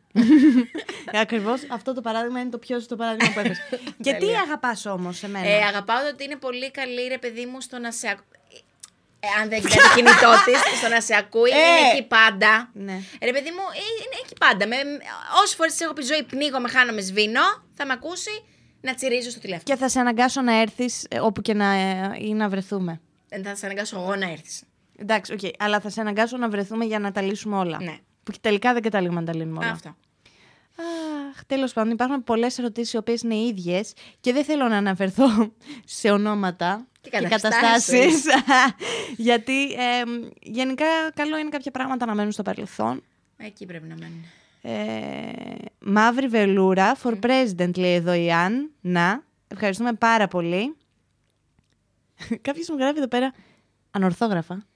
[1.12, 3.62] Ακριβώς αυτό το παράδειγμα είναι το πιο σωστό παράδειγμα που έπεσε.
[4.04, 4.40] και τι Τέλεια.
[4.40, 5.48] αγαπάς όμως σε μένα.
[5.48, 8.37] Ε, αγαπάω το ότι είναι πολύ καλή, ρε παιδί μου, στο να σε ακ- ε,
[9.40, 11.54] αν δεν κοιτάει το κινητό της, στο να σε ακούει, Ε.
[11.54, 12.70] είναι εκεί πάντα.
[12.72, 12.96] Ναι.
[13.22, 14.66] Ρε παιδί μου, ε, είναι εκεί πάντα.
[14.66, 14.76] Με,
[15.42, 18.30] όσες φορές έχω πει Ζωή, πνίγω, με χάνω, με σβήνω, θα με ακούσει
[18.80, 19.64] να τσιρίζω στο τηλέφωνο.
[19.64, 23.00] Και θα σε αναγκάσω να έρθεις όπου και να, ε, ή να βρεθούμε.
[23.28, 24.62] Δεν θα σε αναγκάσω εγώ να έρθεις.
[24.96, 25.40] Εντάξει, οκ.
[25.58, 27.78] Αλλά θα σε αναγκάσω να βρεθούμε για να τα λύσουμε όλα.
[27.82, 27.96] Ναι.
[28.22, 29.72] Που και τελικά δεν καταλήγουμε να τα λύνουμε όλα.
[29.72, 29.96] Αυτό.
[31.30, 35.52] Αχ, τέλος πάντων, υπάρχουν πολλές ερωτήσεις οι οποίες είναι ίδιες και δεν θέλω να αναφερθώ
[35.98, 38.24] σε ονόματα Και και καταστάσεις.
[38.24, 38.24] καταστάσεις
[39.28, 40.02] γιατί ε,
[40.42, 43.02] γενικά καλό είναι κάποια πράγματα να μένουν στο παρελθόν.
[43.36, 44.24] Εκεί πρέπει να μένουν.
[44.62, 48.70] Ε, μαύρη βελούρα for president, λέει εδώ η Αν.
[48.80, 50.76] Να, ευχαριστούμε πάρα πολύ.
[52.42, 53.32] Κάποιος μου γράφει εδώ πέρα
[53.90, 54.66] ανορθόγραφα.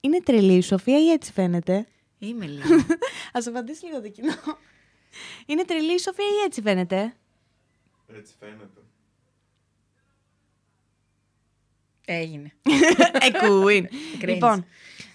[0.00, 1.86] Είναι τρελή η Σοφία ή έτσι φαίνεται;
[2.18, 2.74] Είμαι λίγο.
[3.32, 4.34] Α απαντήσει λίγο το κοινό.
[5.46, 7.14] Είναι τρελή η Σοφία ή έτσι φαίνεται;
[8.16, 8.80] Έτσι φαίνεται.
[12.12, 12.52] Έγινε.
[13.28, 13.88] Εκούιν.
[14.20, 14.26] Cringe.
[14.26, 14.66] λοιπόν,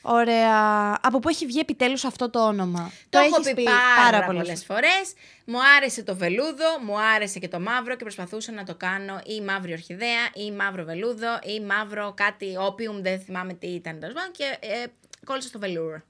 [0.01, 0.97] ωραία.
[1.01, 4.65] Από πού έχει βγει επιτέλους αυτό το όνομα; Το, έχω έχεις πει πάρα, πολλές πολλές
[4.65, 5.13] φορές.
[5.45, 9.41] Μου άρεσε το βελούδο, μου άρεσε και το μαύρο και προσπαθούσα να το κάνω ή
[9.41, 14.31] μαύρη ορχιδέα ή μαύρο βελούδο ή μαύρο κάτι όπιουμ, δεν θυμάμαι τι ήταν τέλος πάντων
[14.31, 14.85] και ε,
[15.25, 16.01] κόλλησα στο βελούρο.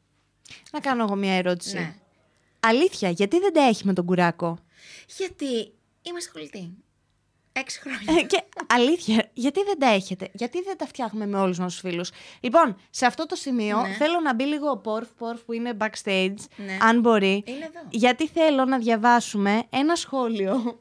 [0.72, 1.78] Να κάνω εγώ μια ερώτηση.
[1.78, 1.94] Ναι.
[2.60, 4.58] Αλήθεια, γιατί δεν τα έχει με τον κουράκο;
[5.18, 5.72] Γιατί
[6.02, 6.83] είμαστε κολλητοί.
[7.54, 8.22] Έξι χρόνια.
[8.22, 8.44] Ε, και
[8.74, 12.76] αλήθεια, γιατί δεν τα έχετε, γιατί δεν τα φτιάχνουμε με όλους μας τους φίλους; Λοιπόν,
[12.90, 13.88] σε αυτό το σημείο Ναι.
[13.94, 16.78] θέλω να μπει λίγο ο Πόρφ, Πόρφ που είναι backstage, Ναι.
[16.82, 17.44] αν μπορεί.
[17.46, 17.80] Είναι εδώ.
[17.90, 20.80] Γιατί θέλω να διαβάσουμε ένα σχόλιο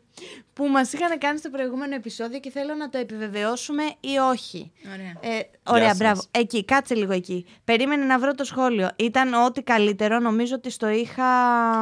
[0.52, 4.72] που μας είχαν κάνει στο προηγούμενο επεισόδιο και θέλω να το επιβεβαιώσουμε ή όχι.
[4.92, 5.36] Ωραία.
[5.36, 5.96] Ε, ωραία, σας.
[5.96, 6.22] μπράβο.
[6.30, 7.46] Εκεί, κάτσε λίγο εκεί.
[7.64, 8.90] Περίμενε να βρω το σχόλιο.
[8.96, 11.24] Ήταν ό,τι καλύτερο, νομίζω ότι στο είχα...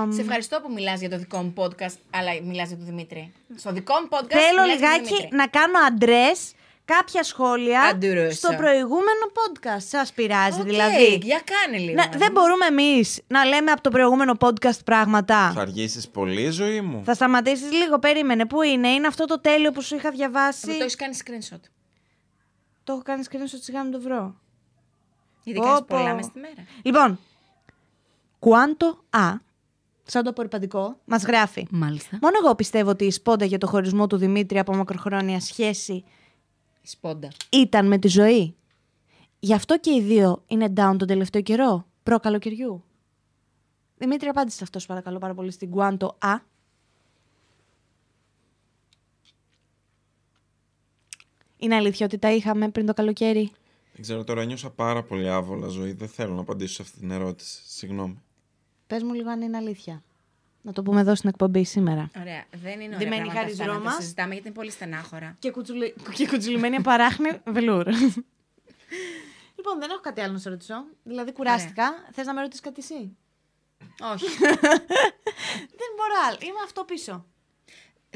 [0.09, 3.33] Σε ευχαριστώ που μιλάς για το δικό μου podcast, αλλά μιλάς για τον Δημήτρη.
[3.57, 5.37] Στο δικό μου podcast Θέλω μιλάς για τον λιγάκι Δημήτρη.
[5.37, 6.53] να κάνω address
[6.97, 8.37] κάποια σχόλια Address.
[8.37, 9.83] στο προηγούμενο podcast.
[9.89, 11.19] Σας πειράζει Οκ, δηλαδή.
[11.23, 11.95] για κάνε λίγο.
[11.95, 15.53] Να, δεν μπορούμε εμείς να λέμε από το προηγούμενο podcast πράγματα.
[15.55, 17.03] Θα αργήσεις πολύ Ζωή μου.
[17.05, 18.47] Θα σταματήσεις λίγο, περίμενε.
[18.47, 21.61] Πού είναι, είναι αυτό το τέλειο που σου είχα διαβάσει; Το έχεις κάνει screenshot.
[22.85, 24.35] Το έχω κάνει screenshot σιγά να το βρω.
[25.43, 25.97] Γιατί Πω, κάνεις πω.
[25.97, 26.65] πολλά μες στη μέρα.
[26.83, 27.19] Λοιπόν,
[28.39, 29.33] Κουάντο Α,
[30.05, 31.67] σαν το απορριπαντικό, μας γράφει.
[31.71, 32.19] Μάλιστα.
[32.23, 36.05] Μόνο εγώ πιστεύω ότι η σπόντα για το χωρισμό του Δημήτρη από μακροχρόνια σχέση
[36.83, 37.29] Σπόντα.
[37.51, 38.55] ήταν με τη ζωή.
[39.39, 42.85] Γι' αυτό και οι δύο είναι down τον τελευταίο καιρό, προ καλοκαιριού.
[43.97, 46.41] Δημήτρη, απάντησε σε αυτός, σου παρακαλώ πάρα πολύ, στην Κουάντο Α.
[51.57, 53.53] Είναι αλήθεια ότι τα είχαμε πριν το καλοκαίρι;
[53.93, 55.93] Δεν ξέρω, τώρα νιώσα πάρα πολύ άβολα ζωή.
[55.93, 57.63] Δεν θέλω να απαντήσω σε αυτή την ερώτηση.
[57.67, 58.23] Συγγνώμη.
[58.87, 60.03] Πες μου λίγο αν είναι αλήθεια.
[60.63, 62.11] Να το πούμε εδώ στην εκπομπή σήμερα.
[62.21, 62.45] Ωραία.
[62.63, 63.95] Δεν είναι ωραία Ντυμένη πράγματα χάρης αυτά να τα Ρώμας.
[63.95, 65.37] συζητάμε γιατί είναι πολύ στενάχωρα.
[65.39, 65.95] Και, κουτσουλι...
[66.15, 67.87] και κουτσουλημένη παράχνη βελούρ.
[69.57, 70.85] λοιπόν, δεν έχω κάτι άλλο να σε ρωτήσω.
[71.03, 71.93] Δηλαδή, κουράστηκα.
[72.13, 73.17] Θες να με ρωτήσεις κάτι εσύ;
[74.15, 74.25] Όχι.
[75.81, 76.39] δεν μπορώ άλλο.
[76.41, 77.25] Είμαι αυτό πίσω.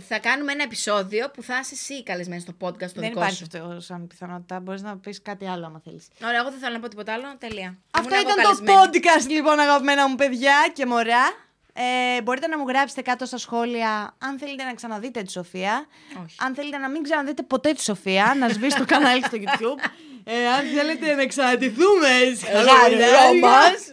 [0.02, 3.36] θα κάνουμε ένα επεισόδιο που θα είσαι εσύ καλεσμένη στο podcast το δεν δικό υπάρχει
[3.36, 3.44] σου.
[3.44, 4.60] αυτό σαν πιθανότητα.
[4.60, 6.08] Μπορείς να πεις κάτι άλλο, άμα θέλεις.
[6.24, 7.36] Ωραία, εγώ δεν θέλω να πω τίποτα άλλο.
[7.38, 7.78] Τελεία.
[7.90, 8.90] Αυτό Ήμουν ήταν εγώ το καλεσμένη.
[8.94, 11.42] podcast, λοιπόν, αγαπημένα μου παιδιά και μωρά.
[11.76, 15.86] Ε, μπορείτε να μου γράψετε κάτω στα σχόλια αν θέλετε να ξαναδείτε τη Σοφία.
[16.24, 16.36] Όχι.
[16.38, 19.90] Αν θέλετε να μην ξαναδείτε ποτέ τη Σοφία, να σβήσει το κανάλι στο YouTube.
[20.24, 23.92] Ε, αν θέλετε να ξανατηθούμε σε Ρώμας.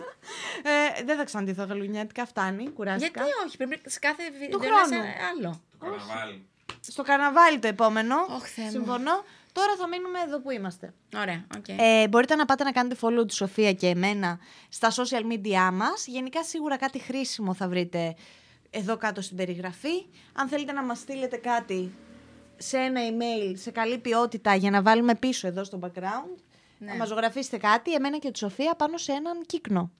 [0.63, 3.23] Ε, δεν θα ξαναντηθώ γαλουνιάτικα, φτάνει, κουράστηκα.
[3.23, 5.03] Γιατί όχι, πρέπει σε κάθε βίντεο να χρόνου.
[5.03, 5.61] είσαι άλλο.
[5.79, 6.45] Καρναβάλι.
[6.81, 8.15] Στο καρναβάλι το επόμενο.
[8.29, 8.71] Ωχ, Θεέ μου.
[8.71, 9.23] Συμφωνώ.
[9.51, 10.93] Τώρα θα μείνουμε εδώ που είμαστε.
[11.15, 11.65] Ωραία, οκ.
[11.67, 14.39] Ε, μπορείτε να πάτε να κάνετε follow τη Σοφία και εμένα
[14.69, 16.07] στα social media μας.
[16.07, 18.15] Γενικά σίγουρα κάτι χρήσιμο θα βρείτε
[18.69, 20.05] εδώ κάτω στην περιγραφή.
[20.33, 21.91] Αν θέλετε να μας στείλετε κάτι
[22.57, 26.35] σε ένα email σε καλή ποιότητα για να βάλουμε πίσω εδώ στο background,
[26.77, 26.91] Ναι.
[26.91, 29.91] να μας ζωγραφίσετε κάτι, εμένα και τη Σοφία πάνω σε έναν κύκνο.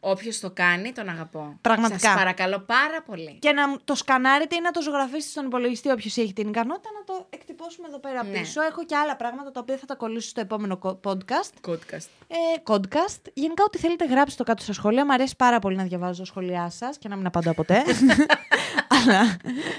[0.00, 1.58] Όποιος το κάνει, τον αγαπώ.
[1.60, 1.98] Πραγματικά.
[2.00, 3.38] Σας παρακαλώ πάρα πολύ.
[3.38, 7.04] Και να το σκανάρετε ή να το ζωγραφίσετε στον υπολογιστή όποιος έχει την ικανότητα να
[7.04, 8.38] το εκτυπώσουμε εδώ πέρα Ναι.
[8.38, 8.62] πίσω.
[8.62, 11.70] Έχω και άλλα πράγματα τα οποία θα τα κολλήσω στο επόμενο κο- podcast.
[11.70, 12.06] Podcast.
[12.28, 12.36] Ε,
[12.66, 13.20] podcast.
[13.34, 15.04] Γενικά, ό,τι θέλετε, γράψτε το κάτω στα σχόλια.
[15.04, 17.82] Μ' αρέσει πάρα πολύ να διαβάζω σχόλιά σας και να μην απαντάω ποτέ.
[18.96, 19.36] Αλλά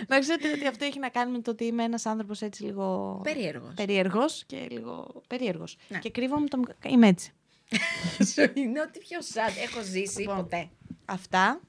[0.08, 3.20] να ξέρετε ότι αυτό έχει να κάνει με το ότι είμαι ένας άνθρωπος έτσι λίγο.
[3.24, 3.74] Περίεργος.
[3.76, 5.78] Περίεργος και λίγο περίεργος.
[5.88, 5.98] Ναι.
[6.00, 6.58] Και κρύβομαι το.
[6.58, 7.34] μικ- Είμαι έτσι.
[8.54, 10.70] Είναι ό,τι πιο σαν έχω ζήσει Λοιπόν, ποτέ.
[11.06, 11.60] Αυτά.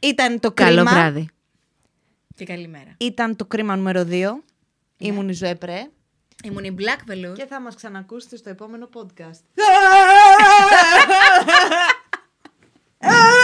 [0.00, 1.12] Ήταν το κρίμα.
[2.34, 2.94] Και καλημέρα.
[2.98, 4.30] Ήταν το κρίμα νούμερο 2.
[4.98, 5.90] Ήμουν η Ζωέ Πρέ.
[6.44, 7.34] Ήμουν η Black Velour.
[7.34, 9.42] Και θα μας ξανακούσετε στο επόμενο podcast.